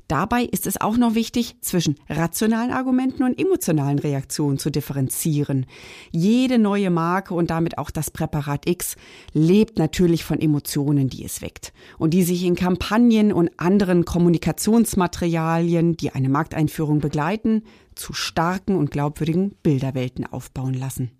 Dabei 0.07 0.43
ist 0.43 0.67
es 0.67 0.79
auch 0.79 0.97
noch 0.97 1.15
wichtig, 1.15 1.55
zwischen 1.61 1.95
rationalen 2.09 2.71
Argumenten 2.71 3.23
und 3.23 3.39
emotionalen 3.39 3.99
Reaktionen 3.99 4.57
zu 4.57 4.69
differenzieren. 4.69 5.65
Jede 6.11 6.59
neue 6.59 6.89
Marke 6.89 7.33
und 7.33 7.49
damit 7.49 7.77
auch 7.77 7.91
das 7.91 8.11
Präparat 8.11 8.67
X 8.67 8.95
lebt 9.33 9.77
natürlich 9.77 10.23
von 10.23 10.39
Emotionen, 10.39 11.09
die 11.09 11.25
es 11.25 11.41
weckt 11.41 11.73
und 11.97 12.13
die 12.13 12.23
sich 12.23 12.43
in 12.43 12.55
Kampagnen 12.55 13.33
und 13.33 13.51
anderen 13.57 14.05
Kommunikationsmaterialien, 14.05 15.97
die 15.97 16.11
eine 16.11 16.29
Markteinführung 16.29 16.99
begleiten, 16.99 17.63
zu 17.95 18.13
starken 18.13 18.75
und 18.75 18.91
glaubwürdigen 18.91 19.55
Bilderwelten 19.63 20.25
aufbauen 20.25 20.73
lassen. 20.73 21.11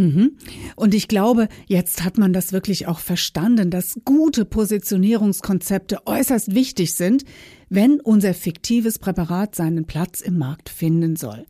Mhm. 0.00 0.38
Und 0.76 0.94
ich 0.94 1.08
glaube, 1.08 1.48
jetzt 1.66 2.04
hat 2.04 2.16
man 2.16 2.32
das 2.32 2.54
wirklich 2.54 2.86
auch 2.86 3.00
verstanden, 3.00 3.70
dass 3.70 4.00
gute 4.06 4.46
Positionierungskonzepte 4.46 6.06
äußerst 6.06 6.54
wichtig 6.54 6.94
sind, 6.94 7.24
wenn 7.68 8.00
unser 8.00 8.32
fiktives 8.32 8.98
Präparat 8.98 9.54
seinen 9.54 9.84
Platz 9.84 10.22
im 10.22 10.38
Markt 10.38 10.70
finden 10.70 11.16
soll. 11.16 11.44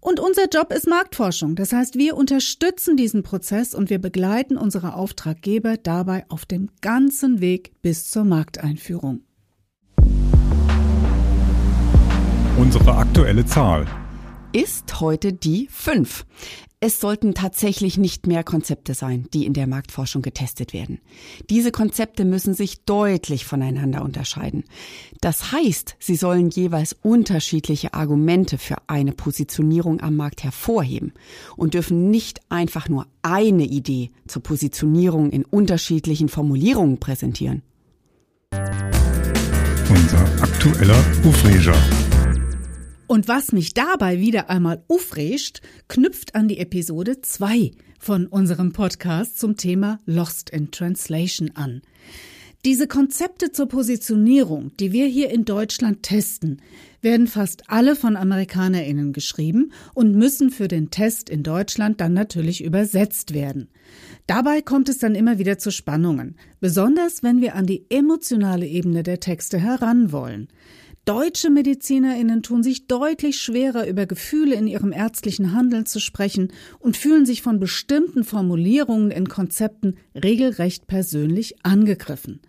Und 0.00 0.20
unser 0.20 0.48
Job 0.52 0.70
ist 0.70 0.86
Marktforschung. 0.86 1.56
Das 1.56 1.72
heißt, 1.72 1.96
wir 1.96 2.14
unterstützen 2.14 2.98
diesen 2.98 3.22
Prozess 3.22 3.74
und 3.74 3.88
wir 3.88 3.98
begleiten 3.98 4.58
unsere 4.58 4.94
Auftraggeber 4.94 5.78
dabei 5.78 6.26
auf 6.28 6.44
dem 6.44 6.68
ganzen 6.82 7.40
Weg 7.40 7.72
bis 7.80 8.10
zur 8.10 8.24
Markteinführung. 8.24 9.22
Unsere 12.58 12.94
aktuelle 12.94 13.46
Zahl 13.46 13.86
ist 14.52 15.00
heute 15.00 15.32
die 15.32 15.68
5. 15.70 16.24
Es 16.80 17.00
sollten 17.00 17.34
tatsächlich 17.34 17.98
nicht 17.98 18.28
mehr 18.28 18.44
Konzepte 18.44 18.94
sein, 18.94 19.26
die 19.34 19.46
in 19.46 19.52
der 19.52 19.66
Marktforschung 19.66 20.22
getestet 20.22 20.72
werden. 20.72 21.00
Diese 21.50 21.72
Konzepte 21.72 22.24
müssen 22.24 22.54
sich 22.54 22.84
deutlich 22.84 23.44
voneinander 23.44 24.04
unterscheiden. 24.04 24.62
Das 25.20 25.50
heißt, 25.50 25.96
sie 25.98 26.14
sollen 26.14 26.50
jeweils 26.50 26.96
unterschiedliche 27.02 27.94
Argumente 27.94 28.58
für 28.58 28.76
eine 28.86 29.10
Positionierung 29.10 30.00
am 30.00 30.14
Markt 30.14 30.44
hervorheben 30.44 31.14
und 31.56 31.74
dürfen 31.74 32.10
nicht 32.10 32.42
einfach 32.48 32.88
nur 32.88 33.08
eine 33.22 33.64
Idee 33.64 34.12
zur 34.28 34.44
Positionierung 34.44 35.30
in 35.30 35.44
unterschiedlichen 35.44 36.28
Formulierungen 36.28 36.98
präsentieren. 36.98 37.62
Unser 38.52 40.42
aktueller 40.42 41.04
Ufreger. 41.24 42.07
Und 43.08 43.26
was 43.26 43.52
mich 43.52 43.72
dabei 43.72 44.20
wieder 44.20 44.50
einmal 44.50 44.84
aufregt, 44.86 45.62
knüpft 45.88 46.34
an 46.34 46.46
die 46.46 46.58
Episode 46.58 47.22
2 47.22 47.70
von 47.98 48.26
unserem 48.26 48.74
Podcast 48.74 49.38
zum 49.40 49.56
Thema 49.56 49.98
Lost 50.04 50.50
in 50.50 50.70
Translation 50.70 51.52
an. 51.54 51.80
Diese 52.66 52.86
Konzepte 52.86 53.50
zur 53.50 53.66
Positionierung, 53.66 54.76
die 54.76 54.92
wir 54.92 55.06
hier 55.06 55.30
in 55.30 55.46
Deutschland 55.46 56.02
testen, 56.02 56.60
werden 57.00 57.28
fast 57.28 57.70
alle 57.70 57.96
von 57.96 58.14
Amerikanerinnen 58.14 59.14
geschrieben 59.14 59.72
und 59.94 60.14
müssen 60.14 60.50
für 60.50 60.68
den 60.68 60.90
Test 60.90 61.30
in 61.30 61.42
Deutschland 61.42 62.02
dann 62.02 62.12
natürlich 62.12 62.62
übersetzt 62.62 63.32
werden. 63.32 63.68
Dabei 64.26 64.60
kommt 64.60 64.90
es 64.90 64.98
dann 64.98 65.14
immer 65.14 65.38
wieder 65.38 65.56
zu 65.56 65.70
Spannungen, 65.70 66.36
besonders 66.60 67.22
wenn 67.22 67.40
wir 67.40 67.54
an 67.54 67.64
die 67.64 67.86
emotionale 67.88 68.66
Ebene 68.66 69.02
der 69.02 69.20
Texte 69.20 69.58
heran 69.58 70.12
wollen. 70.12 70.48
Deutsche 71.08 71.48
Medizinerinnen 71.48 72.42
tun 72.42 72.62
sich 72.62 72.86
deutlich 72.86 73.40
schwerer, 73.40 73.88
über 73.88 74.04
Gefühle 74.04 74.54
in 74.56 74.66
ihrem 74.66 74.92
ärztlichen 74.92 75.54
Handeln 75.54 75.86
zu 75.86 76.00
sprechen 76.00 76.52
und 76.80 76.98
fühlen 76.98 77.24
sich 77.24 77.40
von 77.40 77.58
bestimmten 77.58 78.24
Formulierungen 78.24 79.10
in 79.10 79.26
Konzepten 79.26 79.96
regelrecht 80.14 80.86
persönlich 80.86 81.64
angegriffen. 81.64 82.42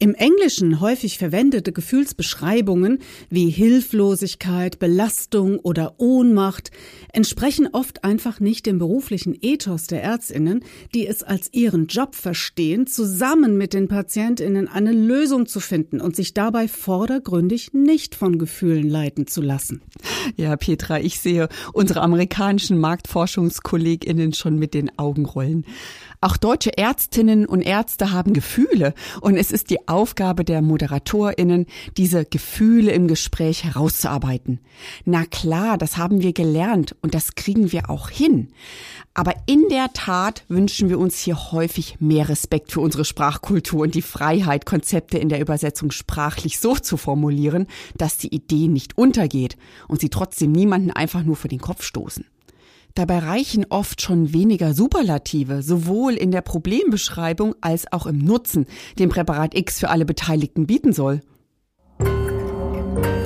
Im 0.00 0.14
Englischen 0.14 0.80
häufig 0.80 1.18
verwendete 1.18 1.72
Gefühlsbeschreibungen 1.72 3.00
wie 3.30 3.50
Hilflosigkeit, 3.50 4.78
Belastung 4.78 5.58
oder 5.58 5.94
Ohnmacht 5.98 6.70
entsprechen 7.12 7.68
oft 7.72 8.04
einfach 8.04 8.38
nicht 8.38 8.66
dem 8.66 8.78
beruflichen 8.78 9.36
Ethos 9.40 9.88
der 9.88 10.04
Ärztinnen, 10.04 10.62
die 10.94 11.04
es 11.08 11.24
als 11.24 11.52
ihren 11.52 11.88
Job 11.88 12.14
verstehen, 12.14 12.86
zusammen 12.86 13.58
mit 13.58 13.74
den 13.74 13.88
Patientinnen 13.88 14.68
eine 14.68 14.92
Lösung 14.92 15.46
zu 15.46 15.58
finden 15.58 16.00
und 16.00 16.14
sich 16.14 16.32
dabei 16.32 16.68
vordergründig 16.68 17.72
nicht 17.72 18.14
von 18.14 18.38
Gefühlen 18.38 18.88
leiten 18.88 19.26
zu 19.26 19.42
lassen. 19.42 19.82
Ja, 20.36 20.56
Petra, 20.56 21.00
ich 21.00 21.18
sehe 21.18 21.48
unsere 21.72 22.02
amerikanischen 22.02 22.78
Marktforschungskolleginnen 22.78 24.32
schon 24.32 24.60
mit 24.60 24.74
den 24.74 24.96
Augen 24.96 25.26
rollen. 25.26 25.64
Auch 26.20 26.36
deutsche 26.36 26.76
Ärztinnen 26.76 27.46
und 27.46 27.62
Ärzte 27.62 28.10
haben 28.10 28.32
Gefühle 28.32 28.92
und 29.20 29.36
es 29.36 29.52
ist 29.52 29.70
die 29.70 29.86
Aufgabe 29.86 30.44
der 30.44 30.62
Moderatorinnen, 30.62 31.66
diese 31.96 32.24
Gefühle 32.24 32.90
im 32.90 33.06
Gespräch 33.06 33.62
herauszuarbeiten. 33.62 34.58
Na 35.04 35.26
klar, 35.26 35.78
das 35.78 35.96
haben 35.96 36.20
wir 36.20 36.32
gelernt 36.32 36.96
und 37.02 37.14
das 37.14 37.36
kriegen 37.36 37.70
wir 37.70 37.88
auch 37.88 38.10
hin. 38.10 38.48
Aber 39.14 39.32
in 39.46 39.68
der 39.70 39.92
Tat 39.92 40.44
wünschen 40.48 40.88
wir 40.88 40.98
uns 40.98 41.18
hier 41.18 41.52
häufig 41.52 42.00
mehr 42.00 42.28
Respekt 42.28 42.72
für 42.72 42.80
unsere 42.80 43.04
Sprachkultur 43.04 43.82
und 43.82 43.94
die 43.94 44.02
Freiheit, 44.02 44.66
Konzepte 44.66 45.18
in 45.18 45.28
der 45.28 45.40
Übersetzung 45.40 45.92
sprachlich 45.92 46.58
so 46.58 46.74
zu 46.74 46.96
formulieren, 46.96 47.68
dass 47.96 48.16
die 48.16 48.34
Idee 48.34 48.66
nicht 48.66 48.98
untergeht 48.98 49.56
und 49.86 50.00
sie 50.00 50.08
trotzdem 50.08 50.50
niemanden 50.50 50.90
einfach 50.90 51.22
nur 51.22 51.36
vor 51.36 51.48
den 51.48 51.60
Kopf 51.60 51.84
stoßen. 51.84 52.24
Dabei 52.98 53.20
reichen 53.20 53.64
oft 53.68 54.02
schon 54.02 54.32
weniger 54.32 54.74
Superlative, 54.74 55.62
sowohl 55.62 56.14
in 56.14 56.32
der 56.32 56.40
Problembeschreibung 56.40 57.54
als 57.60 57.92
auch 57.92 58.06
im 58.08 58.18
Nutzen, 58.18 58.66
den 58.98 59.08
Präparat 59.08 59.56
X 59.56 59.78
für 59.78 59.90
alle 59.90 60.04
Beteiligten 60.04 60.66
bieten 60.66 60.92
soll. 60.92 61.20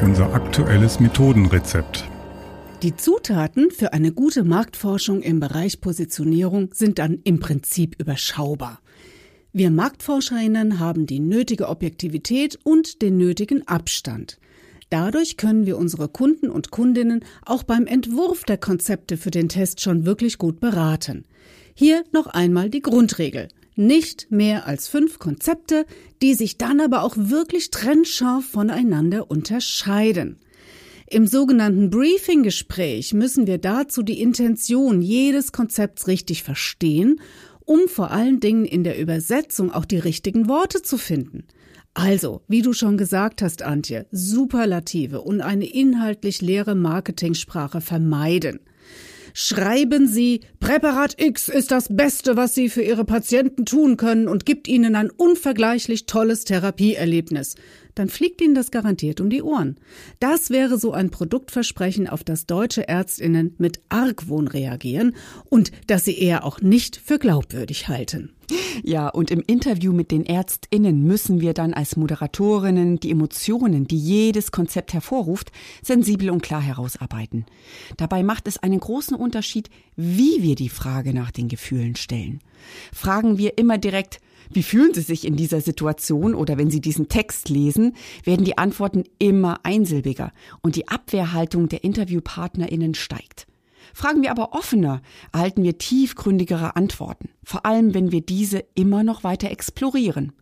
Unser 0.02 0.34
aktuelles 0.34 1.00
Methodenrezept. 1.00 2.04
Die 2.82 2.96
Zutaten 2.96 3.70
für 3.70 3.94
eine 3.94 4.12
gute 4.12 4.44
Marktforschung 4.44 5.22
im 5.22 5.40
Bereich 5.40 5.80
Positionierung 5.80 6.68
sind 6.74 6.98
dann 6.98 7.20
im 7.24 7.40
Prinzip 7.40 7.98
überschaubar. 7.98 8.78
Wir 9.54 9.70
Marktforscherinnen 9.70 10.80
haben 10.80 11.06
die 11.06 11.20
nötige 11.20 11.70
Objektivität 11.70 12.58
und 12.62 13.00
den 13.00 13.16
nötigen 13.16 13.66
Abstand. 13.66 14.36
Dadurch 14.92 15.38
können 15.38 15.64
wir 15.64 15.78
unsere 15.78 16.06
Kunden 16.06 16.50
und 16.50 16.70
Kundinnen 16.70 17.24
auch 17.46 17.62
beim 17.62 17.86
Entwurf 17.86 18.44
der 18.44 18.58
Konzepte 18.58 19.16
für 19.16 19.30
den 19.30 19.48
Test 19.48 19.80
schon 19.80 20.04
wirklich 20.04 20.36
gut 20.36 20.60
beraten. 20.60 21.24
Hier 21.74 22.04
noch 22.12 22.26
einmal 22.26 22.68
die 22.68 22.82
Grundregel. 22.82 23.48
Nicht 23.74 24.30
mehr 24.30 24.66
als 24.66 24.88
fünf 24.88 25.18
Konzepte, 25.18 25.86
die 26.20 26.34
sich 26.34 26.58
dann 26.58 26.78
aber 26.78 27.04
auch 27.04 27.14
wirklich 27.16 27.70
trennscharf 27.70 28.44
voneinander 28.44 29.30
unterscheiden. 29.30 30.36
Im 31.06 31.26
sogenannten 31.26 31.88
Briefing-Gespräch 31.88 33.14
müssen 33.14 33.46
wir 33.46 33.56
dazu 33.56 34.02
die 34.02 34.20
Intention 34.20 35.00
jedes 35.00 35.52
Konzepts 35.52 36.06
richtig 36.06 36.42
verstehen, 36.42 37.18
um 37.64 37.88
vor 37.88 38.10
allen 38.10 38.40
Dingen 38.40 38.66
in 38.66 38.84
der 38.84 38.98
Übersetzung 38.98 39.72
auch 39.72 39.86
die 39.86 39.96
richtigen 39.96 40.50
Worte 40.50 40.82
zu 40.82 40.98
finden. 40.98 41.44
Also, 41.94 42.42
wie 42.48 42.62
du 42.62 42.72
schon 42.72 42.96
gesagt 42.96 43.42
hast, 43.42 43.62
Antje, 43.62 44.06
Superlative 44.10 45.20
und 45.20 45.42
eine 45.42 45.66
inhaltlich 45.66 46.40
leere 46.40 46.74
Marketingsprache 46.74 47.80
vermeiden. 47.80 48.60
Schreiben 49.34 50.08
Sie, 50.08 50.40
Präparat 50.60 51.20
X 51.20 51.48
ist 51.48 51.70
das 51.70 51.88
Beste, 51.90 52.36
was 52.36 52.54
Sie 52.54 52.68
für 52.68 52.82
Ihre 52.82 53.04
Patienten 53.04 53.64
tun 53.64 53.96
können 53.96 54.28
und 54.28 54.44
gibt 54.44 54.68
Ihnen 54.68 54.94
ein 54.94 55.10
unvergleichlich 55.10 56.06
tolles 56.06 56.44
Therapieerlebnis 56.44 57.56
dann 57.94 58.08
fliegt 58.08 58.40
Ihnen 58.40 58.54
das 58.54 58.70
garantiert 58.70 59.20
um 59.20 59.30
die 59.30 59.42
Ohren. 59.42 59.76
Das 60.20 60.50
wäre 60.50 60.78
so 60.78 60.92
ein 60.92 61.10
Produktversprechen, 61.10 62.08
auf 62.08 62.24
das 62.24 62.46
deutsche 62.46 62.88
Ärztinnen 62.88 63.54
mit 63.58 63.80
Argwohn 63.88 64.48
reagieren 64.48 65.14
und 65.48 65.72
das 65.86 66.04
sie 66.04 66.18
eher 66.18 66.44
auch 66.44 66.60
nicht 66.60 66.96
für 66.96 67.18
glaubwürdig 67.18 67.88
halten. 67.88 68.32
Ja, 68.82 69.08
und 69.08 69.30
im 69.30 69.42
Interview 69.46 69.92
mit 69.92 70.10
den 70.10 70.26
Ärztinnen 70.26 71.04
müssen 71.04 71.40
wir 71.40 71.54
dann 71.54 71.74
als 71.74 71.96
Moderatorinnen 71.96 72.98
die 72.98 73.10
Emotionen, 73.10 73.86
die 73.86 73.98
jedes 73.98 74.50
Konzept 74.50 74.92
hervorruft, 74.92 75.52
sensibel 75.82 76.30
und 76.30 76.42
klar 76.42 76.60
herausarbeiten. 76.60 77.46
Dabei 77.96 78.22
macht 78.22 78.48
es 78.48 78.58
einen 78.58 78.80
großen 78.80 79.16
Unterschied, 79.16 79.70
wie 79.96 80.42
wir 80.42 80.54
die 80.54 80.68
Frage 80.68 81.14
nach 81.14 81.30
den 81.30 81.48
Gefühlen 81.48 81.96
stellen. 81.96 82.40
Fragen 82.92 83.38
wir 83.38 83.58
immer 83.58 83.78
direkt, 83.78 84.20
wie 84.54 84.62
fühlen 84.62 84.94
Sie 84.94 85.00
sich 85.00 85.26
in 85.26 85.36
dieser 85.36 85.60
Situation 85.60 86.34
oder 86.34 86.58
wenn 86.58 86.70
Sie 86.70 86.80
diesen 86.80 87.08
Text 87.08 87.48
lesen, 87.48 87.94
werden 88.24 88.44
die 88.44 88.58
Antworten 88.58 89.04
immer 89.18 89.60
einsilbiger 89.64 90.32
und 90.62 90.76
die 90.76 90.88
Abwehrhaltung 90.88 91.68
der 91.68 91.84
Interviewpartnerinnen 91.84 92.94
steigt. 92.94 93.46
Fragen 93.94 94.22
wir 94.22 94.30
aber 94.30 94.52
offener, 94.52 95.02
erhalten 95.32 95.62
wir 95.62 95.78
tiefgründigere 95.78 96.76
Antworten, 96.76 97.28
vor 97.44 97.66
allem 97.66 97.94
wenn 97.94 98.12
wir 98.12 98.20
diese 98.20 98.64
immer 98.74 99.02
noch 99.02 99.24
weiter 99.24 99.50
explorieren. 99.50 100.32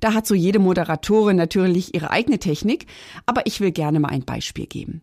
Da 0.00 0.14
hat 0.14 0.26
so 0.26 0.34
jede 0.34 0.58
Moderatorin 0.58 1.36
natürlich 1.36 1.94
ihre 1.94 2.10
eigene 2.10 2.38
Technik, 2.38 2.86
aber 3.26 3.46
ich 3.46 3.60
will 3.60 3.72
gerne 3.72 4.00
mal 4.00 4.10
ein 4.10 4.24
Beispiel 4.24 4.66
geben. 4.66 5.02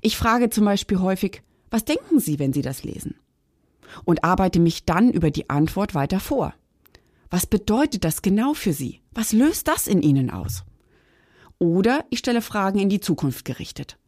Ich 0.00 0.16
frage 0.16 0.50
zum 0.50 0.64
Beispiel 0.64 0.98
häufig, 0.98 1.42
was 1.70 1.84
denken 1.84 2.20
Sie, 2.20 2.38
wenn 2.38 2.52
Sie 2.52 2.62
das 2.62 2.84
lesen? 2.84 3.16
Und 4.04 4.24
arbeite 4.24 4.60
mich 4.60 4.84
dann 4.84 5.10
über 5.10 5.30
die 5.30 5.48
Antwort 5.50 5.94
weiter 5.94 6.20
vor. 6.20 6.54
Was 7.30 7.46
bedeutet 7.46 8.04
das 8.04 8.22
genau 8.22 8.54
für 8.54 8.72
Sie? 8.72 9.00
Was 9.12 9.32
löst 9.32 9.68
das 9.68 9.86
in 9.86 10.02
Ihnen 10.02 10.30
aus? 10.30 10.64
Oder 11.58 12.04
ich 12.10 12.20
stelle 12.20 12.42
Fragen 12.42 12.78
in 12.78 12.88
die 12.88 13.00
Zukunft 13.00 13.44
gerichtet. 13.44 13.98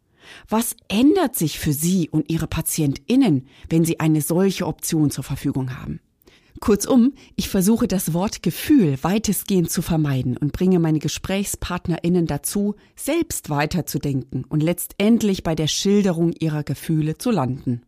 Was 0.47 0.75
ändert 0.87 1.35
sich 1.35 1.59
für 1.59 1.73
Sie 1.73 2.09
und 2.09 2.31
Ihre 2.31 2.47
PatientInnen, 2.47 3.47
wenn 3.69 3.85
Sie 3.85 3.99
eine 3.99 4.21
solche 4.21 4.65
Option 4.65 5.11
zur 5.11 5.23
Verfügung 5.23 5.77
haben? 5.77 5.99
Kurzum, 6.59 7.13
ich 7.35 7.49
versuche 7.49 7.87
das 7.87 8.13
Wort 8.13 8.43
Gefühl 8.43 8.97
weitestgehend 9.01 9.71
zu 9.71 9.81
vermeiden 9.81 10.37
und 10.37 10.53
bringe 10.53 10.79
meine 10.79 10.99
GesprächspartnerInnen 10.99 12.27
dazu, 12.27 12.75
selbst 12.95 13.49
weiterzudenken 13.49 14.45
und 14.45 14.61
letztendlich 14.61 15.43
bei 15.43 15.55
der 15.55 15.67
Schilderung 15.67 16.33
ihrer 16.33 16.63
Gefühle 16.63 17.17
zu 17.17 17.31
landen. 17.31 17.81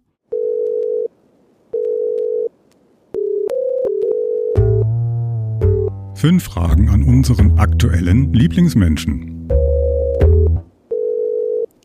Fünf 6.24 6.46
Fragen 6.46 6.88
an 6.88 7.04
unseren 7.04 7.60
aktuellen 7.60 8.32
Lieblingsmenschen. 8.32 9.46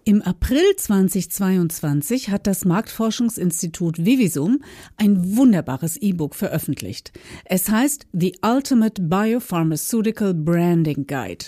Im 0.05 0.23
April 0.23 0.63
2022 0.77 2.31
hat 2.31 2.47
das 2.47 2.65
Marktforschungsinstitut 2.65 4.05
Vivisum 4.05 4.63
ein 4.97 5.37
wunderbares 5.37 5.97
E-Book 5.97 6.37
veröffentlicht. 6.37 7.11
Es 7.47 7.69
heißt 7.69 8.07
The 8.13 8.37
Ultimate 8.47 9.03
Biopharmaceutical 9.03 10.35
Branding 10.35 11.09
Guide. 11.09 11.47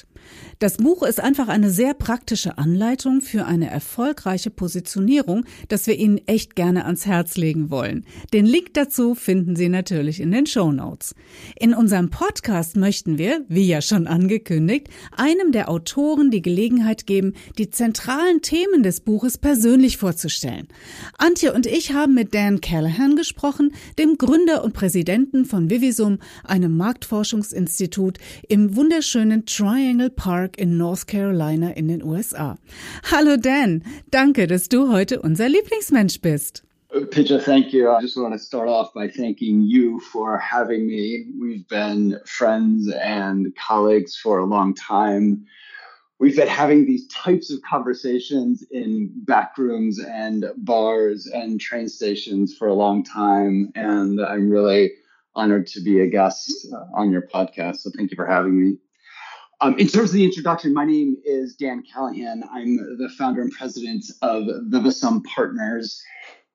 Das 0.58 0.76
Buch 0.76 1.02
ist 1.02 1.20
einfach 1.20 1.48
eine 1.48 1.70
sehr 1.70 1.94
praktische 1.94 2.58
Anleitung 2.58 3.20
für 3.20 3.46
eine 3.46 3.70
erfolgreiche 3.70 4.50
Positionierung, 4.50 5.44
das 5.68 5.86
wir 5.86 5.96
Ihnen 5.96 6.20
echt 6.26 6.56
gerne 6.56 6.84
ans 6.84 7.06
Herz 7.06 7.36
legen 7.36 7.70
wollen. 7.70 8.04
Den 8.32 8.46
Link 8.46 8.74
dazu 8.74 9.14
finden 9.14 9.56
Sie 9.56 9.68
natürlich 9.68 10.20
in 10.20 10.30
den 10.30 10.46
Show 10.46 10.72
Notes. 10.72 11.14
In 11.58 11.74
unserem 11.74 12.10
Podcast 12.10 12.76
möchten 12.76 13.18
wir, 13.18 13.44
wie 13.48 13.66
ja 13.66 13.80
schon 13.80 14.06
angekündigt, 14.06 14.88
einem 15.16 15.52
der 15.52 15.68
Autoren 15.70 16.30
die 16.30 16.42
Gelegenheit 16.42 17.06
geben, 17.06 17.34
die 17.58 17.70
zentralen 17.70 18.42
Themen 18.42 18.82
des 18.82 19.00
Buches 19.00 19.38
persönlich 19.38 19.96
vorzustellen. 19.96 20.68
Antje 21.18 21.52
und 21.52 21.66
ich 21.66 21.92
haben 21.92 22.14
mit 22.14 22.34
Dan 22.34 22.60
Callahan 22.60 23.16
gesprochen, 23.16 23.72
dem 23.98 24.18
Gründer 24.18 24.64
und 24.64 24.74
Präsidenten 24.74 25.44
von 25.44 25.70
Vivisum, 25.70 26.18
einem 26.44 26.76
Marktforschungsinstitut 26.76 28.18
im 28.48 28.76
wunderschönen 28.76 29.46
Triangle 29.46 30.10
Park 30.20 30.58
in 30.58 30.76
North 30.76 31.06
Carolina 31.06 31.72
in 31.74 31.88
den 31.88 32.02
USA. 32.02 32.58
Hallo 33.10 33.38
Dan, 33.38 33.82
danke, 34.10 34.46
dass 34.46 34.68
du 34.68 34.92
heute 34.92 35.22
unser 35.22 35.48
Lieblingsmensch 35.48 36.20
bist. 36.20 36.62
Uh, 36.94 37.06
Peter, 37.06 37.40
thank 37.40 37.72
you. 37.72 37.90
I 37.90 38.02
just 38.02 38.18
want 38.18 38.34
to 38.34 38.38
start 38.38 38.68
off 38.68 38.92
by 38.92 39.08
thanking 39.08 39.62
you 39.62 39.98
for 40.12 40.36
having 40.36 40.86
me. 40.86 41.24
We've 41.40 41.66
been 41.68 42.20
friends 42.26 42.92
and 42.92 43.56
colleagues 43.56 44.14
for 44.14 44.40
a 44.40 44.44
long 44.44 44.74
time. 44.74 45.46
We've 46.18 46.36
been 46.36 46.48
having 46.48 46.84
these 46.84 47.08
types 47.08 47.50
of 47.50 47.62
conversations 47.62 48.62
in 48.70 49.10
back 49.24 49.56
rooms 49.56 49.98
and 49.98 50.44
bars 50.58 51.26
and 51.32 51.58
train 51.58 51.88
stations 51.88 52.54
for 52.54 52.68
a 52.68 52.74
long 52.74 53.04
time. 53.04 53.72
And 53.74 54.20
I'm 54.20 54.50
really 54.50 54.90
honored 55.34 55.66
to 55.68 55.80
be 55.80 56.00
a 56.00 56.06
guest 56.06 56.66
uh, 56.74 56.84
on 56.94 57.10
your 57.10 57.22
podcast. 57.22 57.76
So 57.76 57.90
thank 57.96 58.10
you 58.10 58.16
for 58.16 58.26
having 58.26 58.60
me. 58.60 58.76
Um, 59.62 59.78
in 59.78 59.88
terms 59.88 60.10
of 60.10 60.14
the 60.14 60.24
introduction, 60.24 60.72
my 60.72 60.86
name 60.86 61.16
is 61.22 61.54
Dan 61.54 61.82
Callahan. 61.82 62.44
I'm 62.50 62.76
the 62.96 63.10
founder 63.18 63.42
and 63.42 63.52
president 63.52 64.06
of 64.22 64.44
Vivisum 64.44 65.22
Partners. 65.24 66.02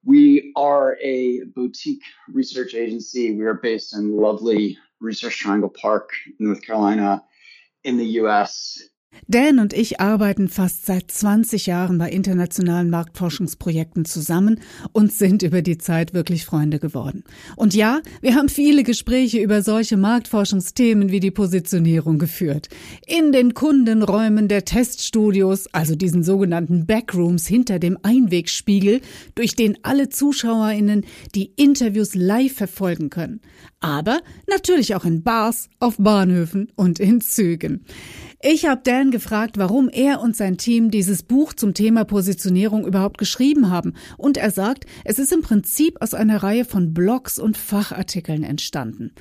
We 0.04 0.52
are 0.56 0.98
a 1.04 1.44
boutique 1.56 2.02
research 2.28 2.74
agency. 2.74 3.36
We 3.36 3.46
are 3.46 3.54
based 3.54 3.96
in 3.96 4.18
lovely 4.18 4.80
Research 5.02 5.38
Triangle 5.38 5.70
Park, 5.70 6.10
North 6.40 6.64
Carolina, 6.64 7.24
in 7.84 7.98
the 7.98 8.06
US. 8.22 8.82
Dan 9.28 9.60
und 9.60 9.74
ich 9.74 10.00
arbeiten 10.00 10.50
fast 10.50 10.86
seit 10.86 11.10
20 11.10 11.66
Jahren 11.66 11.98
bei 11.98 12.10
internationalen 12.10 12.90
Marktforschungsprojekten 12.90 14.06
zusammen 14.06 14.60
und 14.92 15.12
sind 15.12 15.42
über 15.42 15.62
die 15.62 15.78
Zeit 15.78 16.14
wirklich 16.14 16.46
Freunde 16.46 16.80
geworden. 16.80 17.24
Und 17.56 17.74
ja, 17.74 18.02
wir 18.22 18.36
haben 18.36 18.50
viele 18.50 18.84
Gespräche 18.84 19.40
über 19.40 19.62
solche 19.62 19.98
Marktforschungsthemen 19.98 21.12
wie 21.12 21.20
die 21.20 21.32
Positionierung 21.32 22.20
geführt. 22.20 22.70
In 23.08 23.32
den 23.32 23.54
Kundenräumen 23.54 24.48
der 24.48 24.66
Teststudios, 24.66 25.68
also 25.74 25.96
diesen 25.96 26.24
sogenannten 26.24 26.86
Backrooms 26.86 27.48
hinter 27.48 27.80
dem 27.80 27.98
Einwegspiegel, 28.04 29.02
durch 29.34 29.56
den 29.56 29.78
alle 29.84 30.10
ZuschauerInnen 30.10 31.06
die 31.34 31.52
Interviews 31.56 32.16
live 32.16 32.54
verfolgen 32.54 33.10
können. 33.10 33.42
Aber 33.80 34.22
natürlich 34.48 34.96
auch 34.96 35.06
in 35.06 35.24
Bars, 35.24 35.70
auf 35.80 35.98
Bahnhöfen 35.98 36.72
und 36.76 37.00
in 37.00 37.22
Zügen. 37.22 37.86
Ich 38.48 38.68
habe 38.68 38.82
Dan 38.84 39.10
gefragt, 39.10 39.58
warum 39.58 39.90
er 39.90 40.22
und 40.22 40.36
sein 40.36 40.60
Team 40.60 40.92
dieses 40.92 41.24
Buch 41.24 41.54
zum 41.54 41.74
Thema 41.74 42.06
Positionierung 42.06 42.86
überhaupt 42.86 43.18
geschrieben 43.18 43.72
haben. 43.72 43.96
Und 44.20 44.38
er 44.38 44.52
sagt, 44.52 44.86
es 45.04 45.18
ist 45.18 45.34
im 45.34 45.42
Prinzip 45.42 46.00
aus 46.00 46.14
einer 46.14 46.44
Reihe 46.44 46.64
von 46.64 46.94
Blogs 46.94 47.40
und 47.40 47.58
Fachartikeln 47.58 48.44
entstanden. 48.44 49.14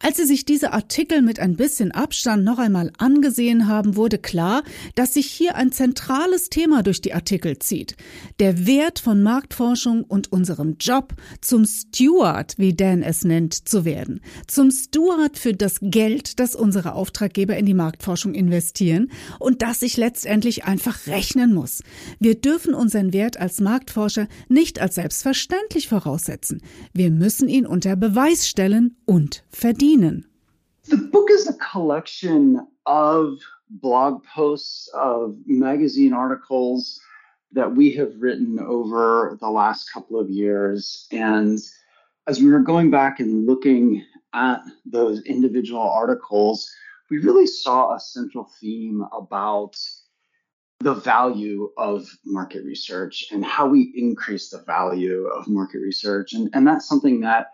Als 0.00 0.16
sie 0.16 0.24
sich 0.24 0.46
diese 0.46 0.72
Artikel 0.72 1.20
mit 1.20 1.40
ein 1.40 1.56
bisschen 1.56 1.92
Abstand 1.92 2.42
noch 2.42 2.58
einmal 2.58 2.90
angesehen 2.96 3.68
haben, 3.68 3.96
wurde 3.96 4.16
klar, 4.16 4.62
dass 4.94 5.12
sich 5.12 5.26
hier 5.26 5.56
ein 5.56 5.72
zentrales 5.72 6.48
Thema 6.48 6.82
durch 6.82 7.02
die 7.02 7.12
Artikel 7.12 7.58
zieht. 7.58 7.98
Der 8.38 8.66
Wert 8.66 8.98
von 8.98 9.22
Marktforschung 9.22 10.04
und 10.04 10.32
unserem 10.32 10.76
Job 10.80 11.12
zum 11.42 11.66
Steward, 11.66 12.54
wie 12.56 12.72
Dan 12.72 13.02
es 13.02 13.24
nennt, 13.24 13.68
zu 13.68 13.84
werden. 13.84 14.22
Zum 14.46 14.70
Steward 14.70 15.38
für 15.38 15.52
das 15.52 15.80
Geld, 15.82 16.40
das 16.40 16.54
unsere 16.54 16.94
Auftraggeber 16.94 17.58
in 17.58 17.66
die 17.66 17.74
Marktforschung 17.74 18.32
investieren 18.32 18.69
investieren 18.70 19.10
und 19.38 19.62
das 19.62 19.80
sich 19.80 19.96
letztendlich 19.96 20.64
einfach 20.64 21.06
rechnen 21.06 21.54
muss. 21.54 21.82
Wir 22.18 22.40
dürfen 22.40 22.74
unseren 22.74 23.12
Wert 23.12 23.38
als 23.40 23.60
Marktforscher 23.60 24.28
nicht 24.48 24.80
als 24.80 24.94
selbstverständlich 24.94 25.88
voraussetzen. 25.88 26.62
Wir 26.92 27.10
müssen 27.10 27.48
ihn 27.48 27.66
unter 27.66 27.96
Beweis 27.96 28.48
stellen 28.48 28.96
und 29.06 29.44
verdienen. 29.48 30.26
The 30.84 30.96
book 30.96 31.30
is 31.30 31.48
a 31.48 31.54
collection 31.72 32.60
of 32.86 33.38
blog 33.68 34.24
posts, 34.24 34.90
of 34.94 35.34
magazine 35.46 36.14
articles 36.14 37.00
that 37.52 37.70
we 37.76 37.90
have 37.96 38.12
written 38.20 38.58
over 38.58 39.36
the 39.40 39.50
last 39.50 39.92
couple 39.92 40.18
of 40.18 40.28
years. 40.30 41.06
And 41.12 41.58
as 42.26 42.40
we 42.40 42.48
were 42.50 42.62
going 42.62 42.90
back 42.90 43.20
and 43.20 43.46
looking 43.46 44.04
at 44.32 44.60
those 44.86 45.22
individual 45.26 45.82
articles, 45.82 46.70
we 47.10 47.18
really 47.18 47.46
saw 47.46 47.94
a 47.94 48.00
central 48.00 48.48
theme 48.60 49.04
about 49.12 49.76
the 50.80 50.94
value 50.94 51.70
of 51.76 52.06
market 52.24 52.64
research 52.64 53.26
and 53.32 53.44
how 53.44 53.66
we 53.66 53.92
increase 53.94 54.48
the 54.48 54.62
value 54.62 55.26
of 55.26 55.46
market 55.48 55.78
research. 55.78 56.32
And, 56.32 56.48
and 56.54 56.66
that's 56.66 56.88
something 56.88 57.20
that 57.20 57.48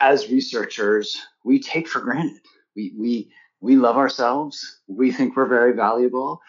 as 0.00 0.30
researchers 0.30 1.16
we 1.44 1.58
take 1.60 1.88
for 1.88 2.00
granted. 2.00 2.40
We 2.76 2.92
we 2.98 3.30
we 3.60 3.76
love 3.76 3.96
ourselves. 3.96 4.80
We 4.88 5.10
think 5.12 5.36
we're 5.36 5.46
very 5.46 5.72
valuable. 5.72 6.40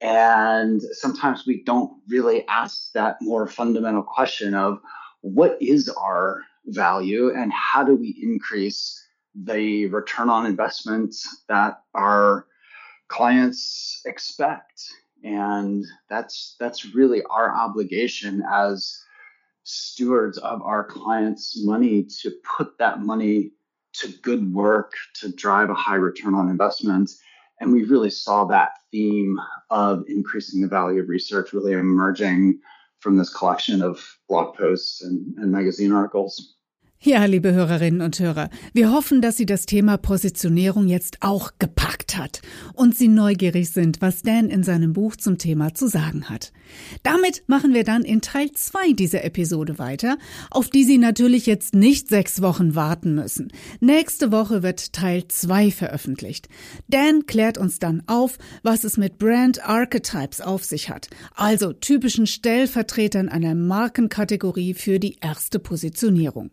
And 0.00 0.82
sometimes 0.92 1.46
we 1.46 1.62
don't 1.64 1.92
really 2.08 2.46
ask 2.48 2.92
that 2.92 3.16
more 3.22 3.46
fundamental 3.48 4.02
question 4.02 4.54
of 4.54 4.80
what 5.22 5.56
is 5.60 5.88
our 5.88 6.42
value 6.66 7.34
and 7.34 7.52
how 7.52 7.82
do 7.82 7.94
we 7.94 8.18
increase 8.22 9.02
the 9.34 9.86
return 9.86 10.28
on 10.28 10.46
investment 10.46 11.14
that 11.48 11.82
our 11.94 12.46
clients 13.08 14.00
expect. 14.06 14.82
And 15.24 15.84
that's 16.08 16.56
that's 16.60 16.94
really 16.94 17.22
our 17.24 17.54
obligation 17.54 18.42
as 18.50 19.02
stewards 19.64 20.38
of 20.38 20.62
our 20.62 20.84
clients 20.84 21.62
money 21.64 22.04
to 22.22 22.32
put 22.56 22.78
that 22.78 23.00
money 23.00 23.50
to 23.92 24.08
good 24.22 24.52
work 24.52 24.92
to 25.14 25.32
drive 25.32 25.70
a 25.70 25.74
high 25.74 25.96
return 25.96 26.34
on 26.34 26.48
investment. 26.48 27.10
And 27.60 27.72
we 27.72 27.84
really 27.84 28.10
saw 28.10 28.44
that 28.44 28.78
theme 28.92 29.38
of 29.70 30.04
increasing 30.08 30.60
the 30.60 30.68
value 30.68 31.02
of 31.02 31.08
research 31.08 31.52
really 31.52 31.72
emerging 31.72 32.60
from 33.00 33.16
this 33.16 33.34
collection 33.34 33.82
of 33.82 34.04
blog 34.28 34.56
posts 34.56 35.02
and, 35.02 35.36
and 35.38 35.50
magazine 35.50 35.92
articles 35.92 36.54
Ja, 37.00 37.24
liebe 37.26 37.52
Hörerinnen 37.52 38.00
und 38.00 38.18
Hörer, 38.18 38.50
wir 38.72 38.90
hoffen, 38.90 39.22
dass 39.22 39.36
Sie 39.36 39.46
das 39.46 39.66
Thema 39.66 39.98
Positionierung 39.98 40.88
jetzt 40.88 41.18
auch 41.20 41.52
gepackt 41.60 42.18
hat 42.18 42.42
und 42.74 42.96
Sie 42.96 43.06
neugierig 43.06 43.70
sind, 43.70 44.02
was 44.02 44.22
Dan 44.22 44.50
in 44.50 44.64
seinem 44.64 44.94
Buch 44.94 45.14
zum 45.14 45.38
Thema 45.38 45.72
zu 45.74 45.86
sagen 45.86 46.28
hat. 46.28 46.52
Damit 47.04 47.44
machen 47.46 47.72
wir 47.72 47.84
dann 47.84 48.02
in 48.02 48.20
Teil 48.20 48.50
2 48.50 48.94
dieser 48.94 49.22
Episode 49.22 49.78
weiter, 49.78 50.18
auf 50.50 50.70
die 50.70 50.82
Sie 50.82 50.98
natürlich 50.98 51.46
jetzt 51.46 51.72
nicht 51.72 52.08
sechs 52.08 52.42
Wochen 52.42 52.74
warten 52.74 53.14
müssen. 53.14 53.52
Nächste 53.78 54.32
Woche 54.32 54.64
wird 54.64 54.92
Teil 54.92 55.28
2 55.28 55.70
veröffentlicht. 55.70 56.48
Dan 56.88 57.26
klärt 57.26 57.58
uns 57.58 57.78
dann 57.78 58.02
auf, 58.08 58.38
was 58.64 58.82
es 58.82 58.96
mit 58.96 59.18
Brand 59.18 59.64
Archetypes 59.64 60.40
auf 60.40 60.64
sich 60.64 60.90
hat, 60.90 61.08
also 61.36 61.72
typischen 61.72 62.26
Stellvertretern 62.26 63.28
einer 63.28 63.54
Markenkategorie 63.54 64.74
für 64.74 64.98
die 64.98 65.18
erste 65.20 65.60
Positionierung. 65.60 66.50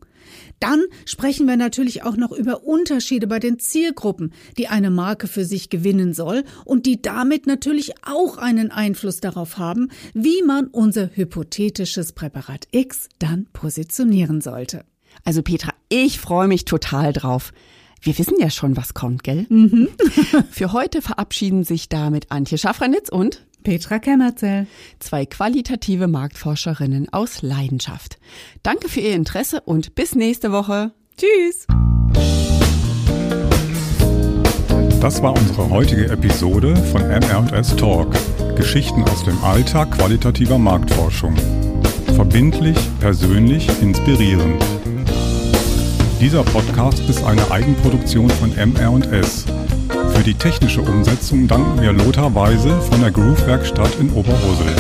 Dann 0.60 0.84
sprechen 1.06 1.48
wir 1.48 1.58
natürlich 1.58 2.04
auch 2.04 2.18
noch 2.18 2.32
über 2.32 2.64
Unterschiede 2.64 3.28
bei 3.28 3.40
den 3.40 3.60
Zielgruppen, 3.60 4.34
die 4.58 4.68
eine 4.68 4.90
Marke 4.90 5.28
für 5.28 5.46
sich 5.46 5.70
gewinnen 5.70 6.14
soll 6.14 6.44
und 6.64 6.86
die 6.86 7.02
damit 7.02 7.48
natürlich 7.48 7.94
auch 8.06 8.38
einen 8.38 8.72
Einfluss 8.72 9.20
darauf 9.20 9.58
haben, 9.58 9.90
wie 10.14 10.42
man 10.42 10.68
unser 10.68 11.10
hypothetisches 11.14 12.14
Präparat 12.14 12.68
X 12.72 13.10
dann 13.20 13.48
positionieren 13.54 14.42
sollte. 14.42 14.86
Also 15.24 15.42
Petra, 15.42 15.74
ich 15.90 16.20
freue 16.20 16.48
mich 16.48 16.66
total 16.66 17.14
drauf. 17.14 17.54
Wir 18.02 18.18
wissen 18.18 18.36
ja 18.40 18.50
schon, 18.50 18.78
was 18.78 18.94
kommt, 18.94 19.24
gell? 19.24 19.46
Mhm. 19.50 19.90
Für 20.52 20.74
heute 20.74 21.02
verabschieden 21.02 21.64
sich 21.64 21.90
damit 21.90 22.32
Antje 22.32 22.58
Schaffranitz 22.58 23.10
und 23.10 23.46
Petra 23.66 24.00
Kämmerzell. 24.00 24.68
Zwei 25.00 25.26
qualitative 25.26 26.08
Marktforscherinnen 26.08 27.12
aus 27.12 27.42
Leidenschaft. 27.42 28.18
Danke 28.64 28.88
für 28.88 29.02
Ihr 29.02 29.16
Interesse 29.16 29.60
und 29.60 29.96
bis 29.96 30.16
nächste 30.16 30.54
Woche. 30.54 30.92
Tschüss. 31.18 31.66
Das 35.02 35.22
war 35.22 35.36
unsere 35.36 35.70
heutige 35.70 36.06
Episode 36.10 36.76
von 36.76 37.02
MR&S 37.02 37.76
Talk. 37.76 38.16
Geschichten 38.56 39.04
aus 39.04 39.24
dem 39.24 39.44
Alltag 39.44 39.92
qualitativer 39.92 40.58
Marktforschung. 40.58 41.36
Verbindlich, 42.16 42.78
persönlich, 43.00 43.68
inspirierend. 43.82 44.64
Dieser 46.22 46.44
Podcast 46.44 47.00
ist 47.10 47.24
eine 47.24 47.50
Eigenproduktion 47.52 48.30
von 48.30 48.56
MR&S. 48.56 49.46
Für 50.16 50.24
die 50.24 50.34
technische 50.34 50.82
Umsetzung 50.82 51.46
danken 51.46 51.82
wir 51.82 51.92
Lothar 51.92 52.34
Weise 52.34 52.80
von 52.90 53.02
der 53.02 53.12
Groove 53.12 53.46
Werkstatt 53.48 54.00
in 54.00 54.10
Oberhosel. 54.14 54.74